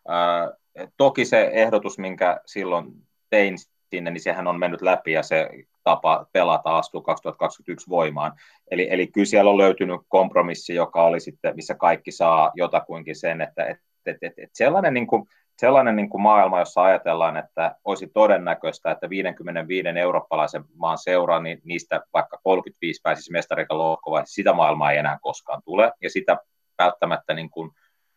[0.09, 0.51] Ää,
[0.97, 2.93] toki se ehdotus, minkä silloin
[3.31, 3.57] tein
[3.91, 5.51] sinne, niin sehän on mennyt läpi ja se
[5.85, 8.33] tapa pelata astuu 2021 voimaan.
[8.71, 13.41] Eli, eli kyllä siellä on löytynyt kompromissi, joka oli sitten, missä kaikki saa jotakuinkin sen,
[13.41, 15.27] että et, et, et, et sellainen, niin kuin,
[15.59, 21.61] sellainen niin kuin maailma, jossa ajatellaan, että olisi todennäköistä, että 55 eurooppalaisen maan seuraa, niin
[21.65, 26.37] niistä vaikka 35 pääsisi mestarikon lohkovaiheessa, sitä maailmaa ei enää koskaan tule, ja sitä
[26.79, 27.71] välttämättä niin kuin,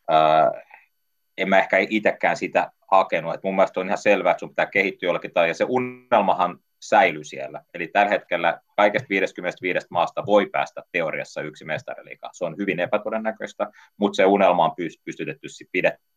[0.10, 0.52] ää,
[1.38, 3.34] en mä ehkä itsekään sitä hakenut.
[3.34, 6.60] Et mun mielestä on ihan selvää, että sun pitää kehittyä jollakin tai ja se unelmahan
[6.80, 7.62] säilyy siellä.
[7.74, 12.30] Eli tällä hetkellä kaikesta 55 maasta voi päästä teoriassa yksi mestariliiga.
[12.34, 13.68] Se on hyvin epätodennäköistä,
[13.98, 14.76] mutta se unelma on
[15.06, 15.48] pystytetty,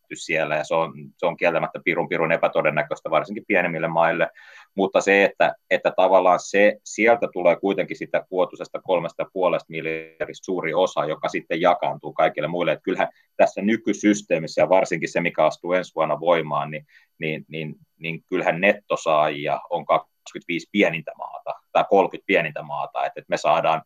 [0.09, 4.29] pidetty siellä ja se on, se on kieltämättä pirun pirun epätodennäköistä varsinkin pienemmille maille,
[4.75, 10.75] mutta se, että, että tavallaan se, sieltä tulee kuitenkin sitä vuotuisesta kolmesta puolesta miljardista suuri
[10.75, 15.73] osa, joka sitten jakaantuu kaikille muille, että kyllähän tässä nykysysteemissä ja varsinkin se, mikä astuu
[15.73, 16.87] ensi vuonna voimaan, niin,
[17.19, 23.31] niin, niin, niin kyllähän nettosaajia on 25 pienintä maata tai 30 pienintä maata, että, että
[23.31, 23.83] me saadaan,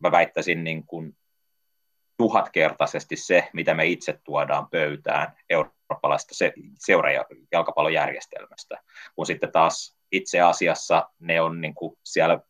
[0.00, 1.12] mä väittäisin niin kuin
[2.18, 8.82] tuhatkertaisesti se, mitä me itse tuodaan pöytään eurooppalaisesta se, seurajalkapallojärjestelmästä,
[9.14, 12.40] kun sitten taas itse asiassa ne on niin kuin siellä,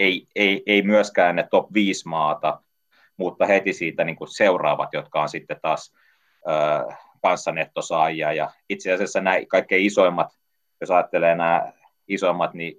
[0.00, 2.62] ei, ei, ei myöskään ne top 5 maata,
[3.16, 5.92] mutta heti siitä niin kuin seuraavat, jotka on sitten taas
[7.22, 10.28] kanssanettosaajia, ja itse asiassa nämä kaikkein isoimmat,
[10.80, 11.72] jos ajattelee nämä
[12.08, 12.76] isoimmat, niin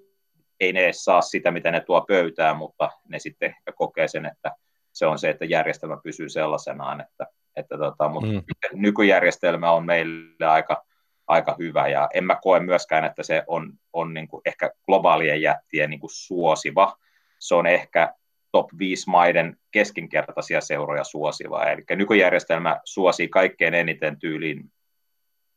[0.60, 4.52] ei ne edes saa sitä, mitä ne tuo pöytään, mutta ne sitten kokee sen, että
[5.00, 8.44] se on se, että järjestelmä pysyy sellaisenaan, että, että tota, mutta mm.
[8.74, 10.86] nykyjärjestelmä on meille aika,
[11.28, 15.42] aika hyvä ja en mä koe myöskään, että se on, on niin kuin ehkä globaalien
[15.42, 16.98] jättien niin kuin suosiva.
[17.40, 18.14] Se on ehkä
[18.52, 21.64] top 5 maiden keskinkertaisia seuroja suosiva.
[21.64, 24.72] Eli nykyjärjestelmä suosii kaikkein eniten tyyliin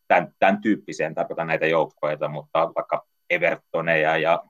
[0.09, 4.43] tämän, tämän tyyppiseen, tarkoitan näitä joukkoja, mutta vaikka Evertoneja ja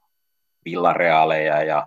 [0.65, 1.87] Villarealeja ja,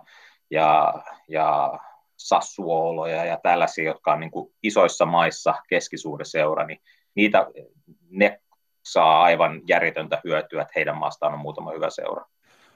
[0.50, 0.94] ja,
[1.28, 1.78] ja
[2.16, 6.78] Sassuoloja ja tällaisia, jotka on niin kuin isoissa maissa keskisuuri seura, niin
[7.14, 7.46] niitä,
[8.10, 8.40] ne
[8.84, 12.24] saa aivan järjetöntä hyötyä, että heidän maastaan on muutama hyvä seura.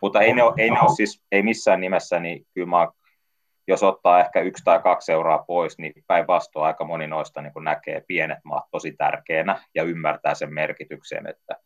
[0.01, 2.89] Mutta ei ne ole, ei ne ole siis, ei missään nimessä, niin kyllä mä,
[3.69, 8.05] jos ottaa ehkä yksi tai kaksi seuraa pois, niin päinvastoin aika moni noista niin näkee
[8.07, 11.57] pienet maat tosi tärkeänä ja ymmärtää sen merkityksen, että,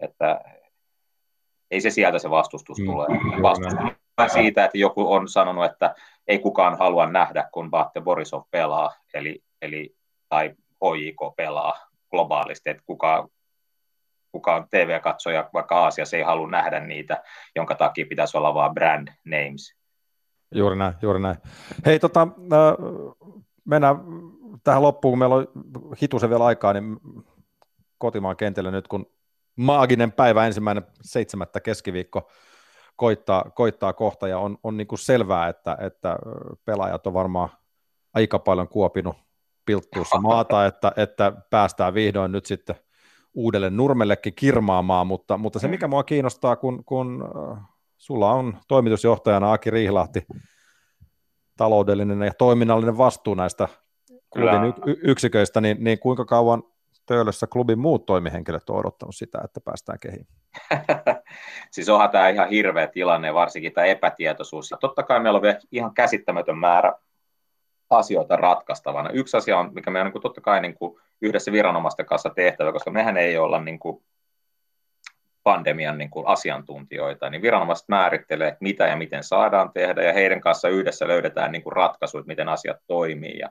[0.00, 0.40] että
[1.70, 3.06] ei se sieltä se vastustus mm, tule.
[3.42, 5.94] Vastustus siitä, että joku on sanonut, että
[6.28, 9.96] ei kukaan halua nähdä, kun Bate Borisov pelaa, eli, eli
[10.28, 10.54] tai
[10.84, 11.74] HJK pelaa
[12.10, 13.28] globaalisti, että kukaan,
[14.32, 17.22] kukaan TV-katsoja vaikka Aasiassa ei halua nähdä niitä,
[17.56, 19.74] jonka takia pitäisi olla vain brand names.
[20.54, 21.36] Juuri näin, juuri näin.
[21.86, 23.96] Hei, tota, äh, mennään
[24.64, 25.46] tähän loppuun, kun meillä on
[26.02, 26.96] hitusen vielä aikaa, niin
[27.98, 29.06] kotimaan kentällä nyt, kun
[29.56, 32.30] maaginen päivä, ensimmäinen seitsemättä keskiviikko,
[32.98, 36.16] koittaa, koittaa kohta ja on, on niin kuin selvää, että, että
[36.64, 37.48] pelaajat on varmaan
[38.14, 39.16] aika paljon kuopinut
[39.64, 42.76] pilttuussa maata, että, että päästään vihdoin nyt sitten
[43.34, 47.24] uudelle nurmellekin kirmaamaan, mutta, mutta se mikä mua kiinnostaa, kun, kun
[47.96, 50.26] sulla on toimitusjohtajana Aki Rihlahti
[51.56, 53.68] taloudellinen ja toiminnallinen vastuu näistä
[54.30, 56.62] klubin yksiköistä, niin, niin kuinka kauan
[57.08, 60.26] Töölössä klubin muut toimihenkilöt on odottanut sitä, että päästään kehiin?
[61.72, 64.70] siis onhan tämä ihan hirveä tilanne, varsinkin tämä epätietoisuus.
[64.70, 66.92] Ja totta kai meillä on vielä ihan käsittämätön määrä
[67.90, 69.10] asioita ratkaistavana.
[69.10, 72.30] Yksi asia on, mikä meidän on niin kuin, totta kai niin kuin, yhdessä viranomaisten kanssa
[72.30, 74.04] tehtävä, koska mehän ei olla niin kuin,
[75.48, 80.68] pandemian niin kuin asiantuntijoita, niin viranomaiset määrittelee, mitä ja miten saadaan tehdä, ja heidän kanssa
[80.68, 83.38] yhdessä löydetään niin kuin ratkaisuja, miten asiat toimii.
[83.38, 83.48] Ja,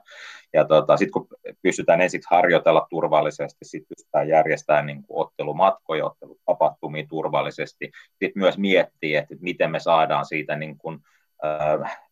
[0.52, 1.28] ja tota, sitten kun
[1.62, 9.20] pystytään ensin harjoitella turvallisesti, sitten pystytään järjestämään niin kuin ottelumatkoja, ottelutapahtumia turvallisesti, sitten myös miettiä,
[9.20, 10.98] että miten me saadaan siitä niin kuin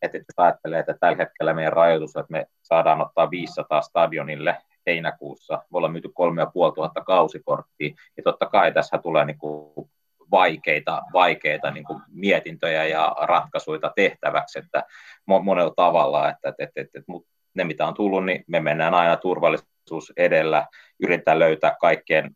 [0.03, 4.57] että jos ajattelee, että tällä hetkellä meidän rajoitus, että me saadaan ottaa 500 stadionille
[4.87, 9.91] heinäkuussa, voi olla myyty 3500 kausikorttia, ja totta kai tässä tulee niin kuin
[10.31, 14.85] vaikeita, vaikeita niin kuin mietintöjä ja ratkaisuja tehtäväksi, että
[15.27, 17.13] monella tavalla, että, että, että, että, että
[17.55, 20.67] ne mitä on tullut, niin me mennään aina turvallisuus edellä,
[21.03, 22.31] yritetään löytää kaikkien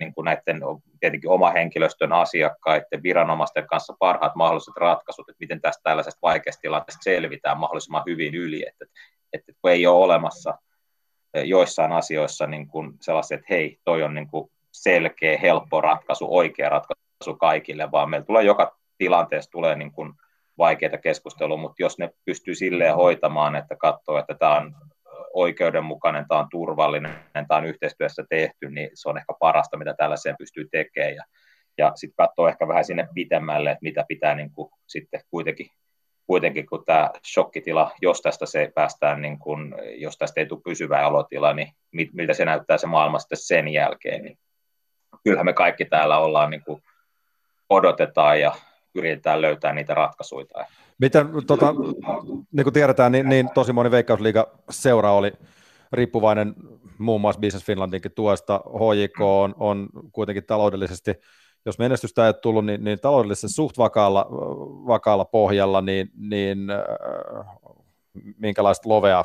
[0.00, 0.60] niin kuin näiden
[1.00, 7.02] tietenkin oma henkilöstön, asiakkaiden, viranomaisten kanssa parhaat mahdolliset ratkaisut, että miten tästä tällaisesta vaikeasta tilanteesta
[7.02, 8.84] selvitään mahdollisimman hyvin yli, että,
[9.32, 10.58] että kun ei ole olemassa
[11.44, 16.68] joissain asioissa niin kuin sellaiset, että hei, toi on niin kuin selkeä, helppo ratkaisu, oikea
[16.68, 20.12] ratkaisu kaikille, vaan meillä tulee joka tilanteessa tulee niin kuin
[20.58, 24.74] vaikeita keskustelua, mutta jos ne pystyy silleen hoitamaan, että katsoo, että tämä on
[25.34, 30.36] oikeudenmukainen, tämä on turvallinen, tämä on yhteistyössä tehty, niin se on ehkä parasta, mitä tällaiseen
[30.38, 31.14] pystyy tekemään.
[31.14, 31.24] Ja,
[31.78, 35.66] ja sitten katsoo ehkä vähän sinne pitemmälle, että mitä pitää niin kuin sitten kuitenkin,
[36.26, 41.08] kuitenkin, kun tämä shokkitila, jos tästä se päästään, niin kuin, jos tästä ei tule pysyvää
[41.08, 41.68] olotila, niin
[42.12, 44.22] miltä se näyttää se maailma sitten sen jälkeen.
[44.22, 44.38] Niin
[45.24, 46.82] kyllähän me kaikki täällä ollaan, niin kuin
[47.70, 48.54] odotetaan ja
[48.94, 50.46] yritetään löytää niitä ratkaisuja.
[51.00, 51.74] Miten, tota,
[52.52, 55.32] niin kuin tiedetään, niin, niin tosi moni Veikkausliiga seura oli
[55.92, 56.54] riippuvainen
[56.98, 58.60] muun muassa Business Finlandinkin tuesta.
[58.66, 61.14] HJK on, on kuitenkin taloudellisesti,
[61.66, 64.26] jos menestystä ei ole tullut, niin, niin taloudellisesti suht vakaalla,
[64.86, 67.46] vakaalla pohjalla, niin, niin äh,
[68.38, 69.24] minkälaista lovea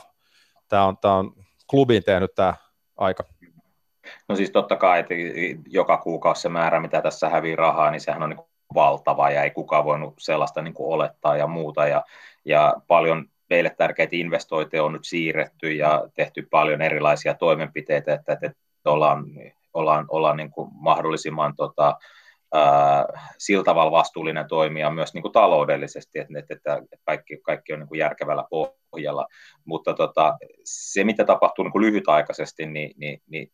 [0.67, 1.33] tämä on, tämä on
[1.69, 2.53] klubiin tehnyt tämä
[2.97, 3.23] aika?
[4.29, 5.13] No siis totta kai, että
[5.67, 8.39] joka kuukausi se määrä, mitä tässä hävii rahaa, niin sehän on niin
[8.73, 11.87] valtava ja ei kukaan voinut sellaista niin kuin olettaa ja muuta.
[11.87, 12.03] Ja,
[12.45, 18.51] ja paljon meille tärkeitä investointeja on nyt siirretty ja tehty paljon erilaisia toimenpiteitä, että, että
[18.85, 19.25] ollaan,
[19.73, 21.97] ollaan, ollaan niin kuin mahdollisimman tota,
[23.37, 27.99] sillä tavalla vastuullinen toimija myös niin kuin taloudellisesti, että, että, kaikki, kaikki on niin kuin
[27.99, 29.27] järkevällä pohjalla.
[29.65, 33.51] Mutta tota, se, mitä tapahtuu niin kuin lyhytaikaisesti, niin, niin, niin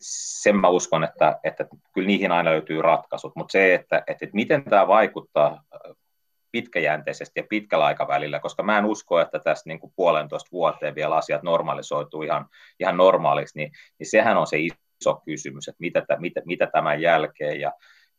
[0.00, 4.34] sen mä uskon, että, että kyllä niihin aina löytyy ratkaisut, mutta se, että, että, että
[4.34, 5.62] miten tämä vaikuttaa
[6.52, 11.16] pitkäjänteisesti ja pitkällä aikavälillä, koska mä en usko, että tässä niin kuin puolentoista vuoteen vielä
[11.16, 12.46] asiat normalisoituu ihan,
[12.80, 17.60] ihan normaaliksi, niin, niin sehän on se iso kysymys, että mitä, mitä, mitä tämän jälkeen,
[17.60, 17.72] ja,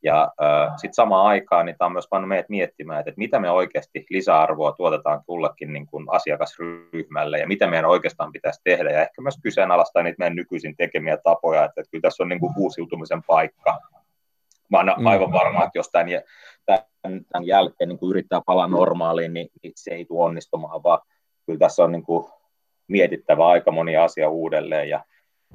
[0.06, 0.32] ja
[0.76, 4.06] sitten samaan aikaan niin tämä on myös pannut meidät miettimään, että, että mitä me oikeasti
[4.10, 8.90] lisäarvoa tuotetaan kullekin niin kuin asiakasryhmälle ja mitä meidän oikeastaan pitäisi tehdä.
[8.92, 12.40] Ja ehkä myös kyseenalaistaa niitä meidän nykyisin tekemiä tapoja, että, että kyllä tässä on niin
[12.40, 13.80] kuin uusiutumisen paikka.
[14.70, 15.06] Mä olen mm.
[15.06, 16.08] aivan varma, että jos tämän,
[16.66, 21.00] tämän, tämän jälkeen niin kuin yrittää palaa normaaliin, niin, niin se ei tule onnistumaan, vaan
[21.46, 22.26] kyllä tässä on niin kuin
[22.88, 25.04] mietittävä aika moni asia uudelleen ja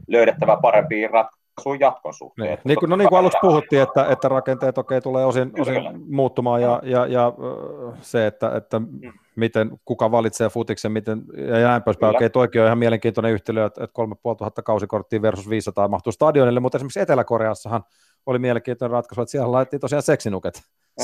[0.08, 2.48] löydettävä parempia ratkaisuja sun jatkon suhteen.
[2.48, 5.74] Niin, niin, kuin, no niin kuin aluksi puhuttiin, että, että rakenteet okay, tulee osin, osin
[6.14, 7.32] muuttumaan ja, ja, ja
[8.00, 9.12] se, että, että mm.
[9.36, 12.16] miten, kuka valitsee futiksen, miten, ja näin poispäin.
[12.16, 16.78] Okei, toikin on ihan mielenkiintoinen yhtälö, että, että 3500 kausikorttia versus 500 mahtuu stadionille, mutta
[16.78, 17.84] esimerkiksi Etelä-Koreassahan
[18.26, 20.62] oli mielenkiintoinen ratkaisu, että siellä laitettiin tosiaan seksinuket,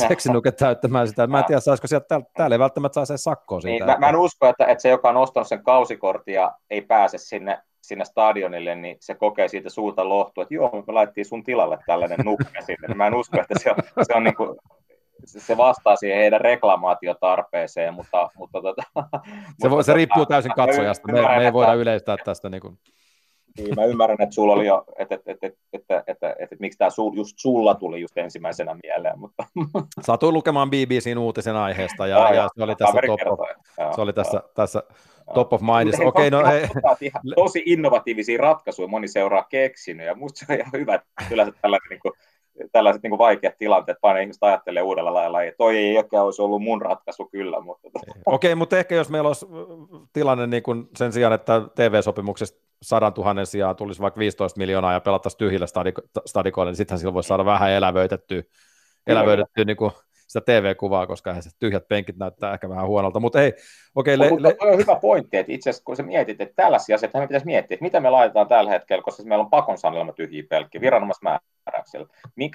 [0.09, 1.27] seksinuket täyttämään sitä.
[1.27, 3.85] Mä en tiedä, saisiko sieltä, täällä, täällä ei välttämättä saa se sakkoa siitä.
[3.85, 6.35] Niin, mä, mä, en usko, että, että se, joka on ostanut sen kausikortin
[6.71, 11.25] ei pääse sinne sinne stadionille, niin se kokee siitä suurta lohtua, että joo, me laitettiin
[11.25, 12.95] sun tilalle tällainen nukke sinne.
[12.95, 14.59] Mä en usko, että se on, se on niin kuin,
[15.25, 18.31] se vastaa siihen heidän reklamaatiotarpeeseen, mutta...
[18.35, 18.83] mutta tota,
[19.63, 22.49] se, voi, se tota, riippuu täysin katsojasta, me, me ei voida yleistää tästä.
[22.49, 22.79] Niin kuin.
[23.57, 26.57] Niin, mä ymmärrän, että sulla oli jo, että, että, että, että, että, että, että, että
[26.61, 29.19] miksi tämä just sulla tuli just ensimmäisenä mieleen.
[29.19, 29.45] Mutta...
[30.01, 33.41] Satuin lukemaan BBCn uutisen aiheesta ja, ja, ja se oli tässä, top,
[33.95, 34.83] se oli tässä, tässä
[35.35, 36.05] top of mindissa.
[36.05, 36.69] Okei, okay, no hei.
[37.37, 41.89] Tosi innovatiivisia ratkaisuja moni seuraa keksinyt, ja musta se on ihan hyvä, että yleensä tällainen
[41.91, 42.13] niin kuin,
[42.73, 46.63] tällaiset niin vaikeat tilanteet paine ihmiset ajattelee uudella lailla, ja toi ei ehkä olisi ollut
[46.63, 47.61] mun ratkaisu kyllä.
[47.61, 47.89] Mutta...
[47.93, 48.13] Tota.
[48.27, 49.47] Okei, okay, mutta ehkä jos meillä olisi
[50.13, 55.01] tilanne niin kuin sen sijaan, että TV-sopimuksesta 100 000 sijaan tulisi vaikka 15 miljoonaa ja
[55.01, 55.67] pelattaisiin tyhjillä
[56.27, 58.43] stadikoille, niin sittenhän silloin voisi saada vähän elävöitettyä,
[59.07, 59.93] elävöitettyä niin kuin
[60.27, 63.53] sitä TV-kuvaa, koska se tyhjät penkit näyttää ehkä vähän huonolta, mutta ei,
[63.95, 64.15] okei.
[64.15, 64.57] Okay, le, le...
[64.61, 67.75] on hyvä pointti, että itse asiassa kun sä mietit, että tällaisia asioita me pitäisi miettiä,
[67.75, 72.07] että mitä me laitetaan tällä hetkellä, koska meillä on pakon sanelma tyhjiä pelkkiä, viranomaismääräyksellä.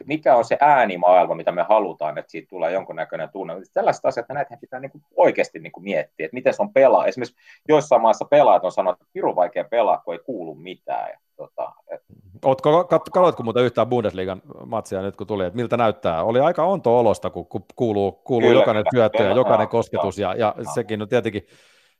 [0.06, 3.54] Mikä on se äänimaailma, mitä me halutaan, että siitä tulee jonkunnäköinen tunne.
[3.74, 7.06] Tällaiset asiat, näitä pitää niin kuin oikeasti niin kuin miettiä, että miten se on pelaa.
[7.06, 7.36] Esimerkiksi
[7.68, 11.10] joissain maissa pelaajat on sanonut, että pirun vaikea pelaa, kun ei kuulu mitään.
[11.42, 12.02] Tota, et...
[12.46, 16.24] Ootko, katsoitko muuten yhtään Bundesliigan matsia nyt kun tuli, että miltä näyttää?
[16.24, 20.36] Oli aika onto olosta, kun, kun kuuluu, kuuluu kyllä, jokainen syöttö ja jokainen kosketus, ja,
[20.36, 21.48] ja sekin on tietenkin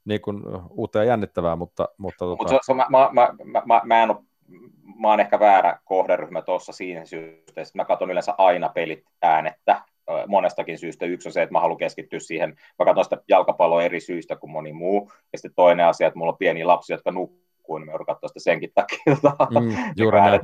[0.06, 1.90] niin kuin uutta ja jännittävää, mutta...
[1.98, 2.44] mutta tota...
[2.44, 4.18] Mut se, se, mä, mä, mä, mä, mä, en ole,
[5.00, 9.82] mä oon ehkä väärä kohderyhmä tuossa siinä syystä, että mä katson yleensä aina pelit äänettä,
[10.28, 11.06] monestakin syystä.
[11.06, 14.52] Yksi on se, että mä haluan keskittyä siihen, mä katson sitä jalkapalloa eri syistä kuin
[14.52, 15.12] moni muu.
[15.32, 18.28] Ja sitten toinen asia, että mulla on pieniä lapsia, jotka nukkuu, niin mä joudun katsoa
[18.28, 19.00] sitä senkin takia.
[19.22, 20.42] Tota, mm, juuri näin.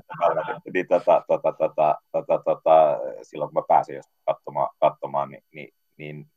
[0.74, 5.74] Niin, tota, tota, tota, tota, tota, silloin kun mä pääsin just katsomaan, katsomaan niin, niin,
[5.98, 6.28] niin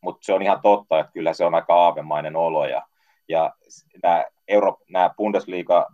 [0.00, 2.66] mutta se on ihan totta, että kyllä se on aika aavemainen olo.
[2.66, 2.82] Ja,
[3.28, 3.54] ja
[4.02, 5.86] nämä, Euro, nämä Bundesliga,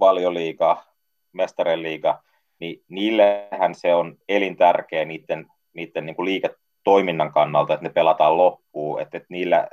[0.00, 0.84] Valioliiga,
[1.32, 2.22] Mestareliiga,
[2.58, 9.00] niin niillehän se on elintärkeä niiden, niiden niin kuin liiketoiminnan kannalta, että ne pelataan loppuun,
[9.00, 9.68] että, että niillä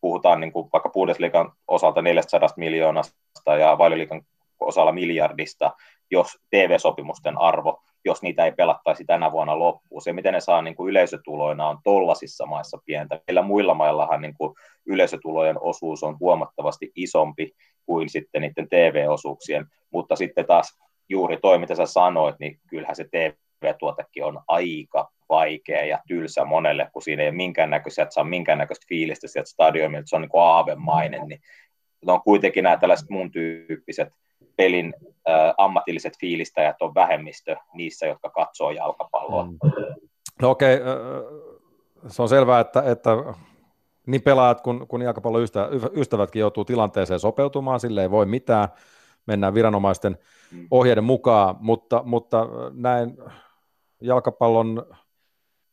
[0.00, 4.22] puhutaan niin kuin vaikka Bundesliigan osalta 400 miljoonasta ja Valioliigan
[4.60, 5.70] osalla miljardista,
[6.10, 10.02] jos TV-sopimusten arvo, jos niitä ei pelattaisi tänä vuonna loppuun.
[10.02, 13.20] Se, miten ne saa niin kuin yleisötuloina, on tollasissa maissa pientä.
[13.26, 14.54] Meillä muilla maillahan niin kuin
[14.86, 17.52] yleisötulojen osuus on huomattavasti isompi
[17.86, 20.78] kuin sitten niiden TV-osuuksien, mutta sitten taas
[21.08, 26.88] juuri toi, mitä sä sanoit, niin kyllähän se TV-tuotekin on aika vaikea ja tylsä monelle,
[26.92, 30.42] kun siinä ei ole minkäännäköistä, että saa minkäännäköistä fiilistä sieltä stadionilta, se on niin kuin
[30.42, 31.40] aavemainen, niin
[32.06, 34.08] ne on kuitenkin nämä tällaiset mun tyyppiset
[34.56, 34.94] pelin
[35.28, 39.44] äh, ammatilliset fiilistäjät on vähemmistö niissä, jotka katsoo jalkapalloa.
[39.44, 39.58] Mm.
[40.42, 40.94] No okei, okay.
[42.08, 43.10] se on selvää, että, että
[44.06, 45.42] niin pelaajat kuin, kuin jalkapallon
[45.96, 48.68] ystävätkin joutuu tilanteeseen sopeutumaan, sille ei voi mitään,
[49.26, 50.18] mennään viranomaisten
[50.52, 50.66] mm.
[50.70, 53.16] ohjeiden mukaan, mutta, mutta näin
[54.00, 54.86] jalkapallon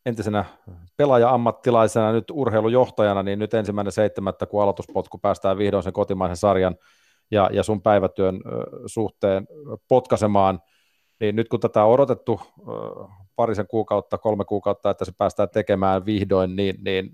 [0.08, 0.46] entisenä
[0.98, 6.76] pelaaja-ammattilaisena, nyt urheilujohtajana, niin nyt ensimmäinen seitsemättä, kun aloituspotku päästään vihdoin sen kotimaisen sarjan
[7.32, 8.42] ja, ja sun päivätyön
[8.86, 9.48] suhteen
[9.88, 10.60] potkaisemaan,
[11.20, 12.42] niin nyt kun tätä on odotettu
[13.36, 17.10] parisen kuukautta, kolme kuukautta, että se päästään tekemään vihdoin, niin, niin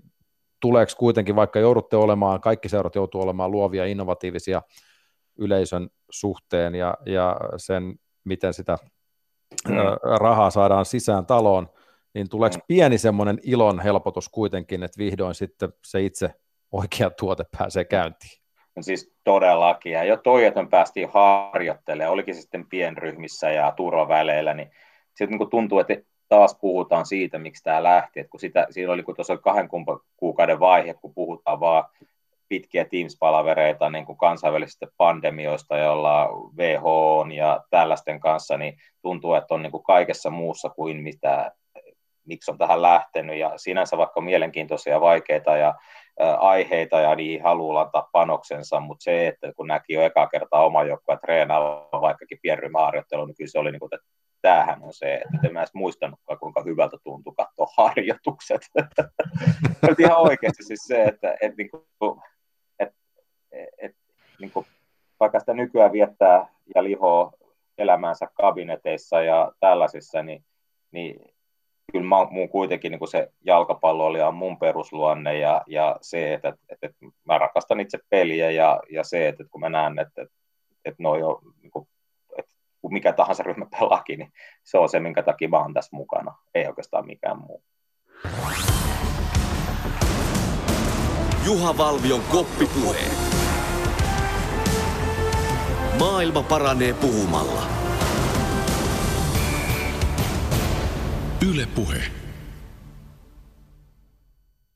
[0.60, 4.62] tuleeko kuitenkin, vaikka joudutte olemaan, kaikki seurat joutuu olemaan luovia, innovatiivisia
[5.38, 8.78] yleisön suhteen ja, ja sen, miten sitä
[10.20, 11.68] rahaa saadaan sisään taloon,
[12.14, 12.62] niin tuleeko mm.
[12.66, 16.34] pieni semmoinen ilon helpotus kuitenkin, että vihdoin sitten se itse
[16.72, 18.44] oikea tuote pääsee käyntiin?
[18.76, 24.54] No siis todellakin, ja jo toi, että me päästiin harjoittelemaan, olikin sitten pienryhmissä ja turvaväleillä,
[24.54, 24.70] niin
[25.14, 25.96] sitten niin tuntuu, että
[26.28, 29.68] taas puhutaan siitä, miksi tämä lähti, että kun sitä, siinä oli, kun tuossa oli kahden
[30.16, 31.84] kuukauden vaihe, kun puhutaan vaan
[32.48, 39.62] pitkiä Teams-palavereita niin kuin kansainvälisistä pandemioista, joilla WHO ja tällaisten kanssa, niin tuntuu, että on
[39.62, 41.52] niin kuin kaikessa muussa kuin mitä,
[42.26, 45.74] miksi on tähän lähtenyt, ja sinänsä vaikka mielenkiintoisia vaikeita ja
[46.38, 50.82] aiheita ja niihin haluaa antaa panoksensa, mutta se, että kun näki jo eka kertaa oma
[50.82, 54.06] joukkoa treenaa vaikkakin pienryhmäharjoittelu, niin kyllä se oli niin kuin, että
[54.42, 58.62] tämähän on se, että en mä edes muistanutkaan, kuinka hyvältä tuntui katsoa harjoitukset.
[59.98, 62.16] Ihan oikeasti siis se, että, että, niin kuin,
[62.78, 62.96] että,
[63.78, 63.98] että
[64.40, 64.66] niin kuin,
[65.20, 67.32] vaikka sitä nykyään viettää ja lihoo
[67.78, 70.44] elämänsä kabineteissa ja tällaisissa, niin,
[70.90, 71.33] niin
[71.92, 76.86] kyllä mä, mun kuitenkin niin se jalkapallo oli mun perusluonne ja, ja se, että, että,
[76.86, 80.34] että mä rakastan itse peliä ja, ja se, että kun mä näen, että, että,
[80.84, 81.88] että noi on, niin kuin,
[82.38, 84.32] että kun mikä tahansa ryhmä pelaakin, niin
[84.64, 87.62] se on se, minkä takia mä oon tässä mukana, ei oikeastaan mikään muu.
[91.46, 93.00] Juha Valvion koppipuhe.
[95.98, 97.83] Maailma paranee puhumalla.
[101.44, 102.23] Yle Puhe.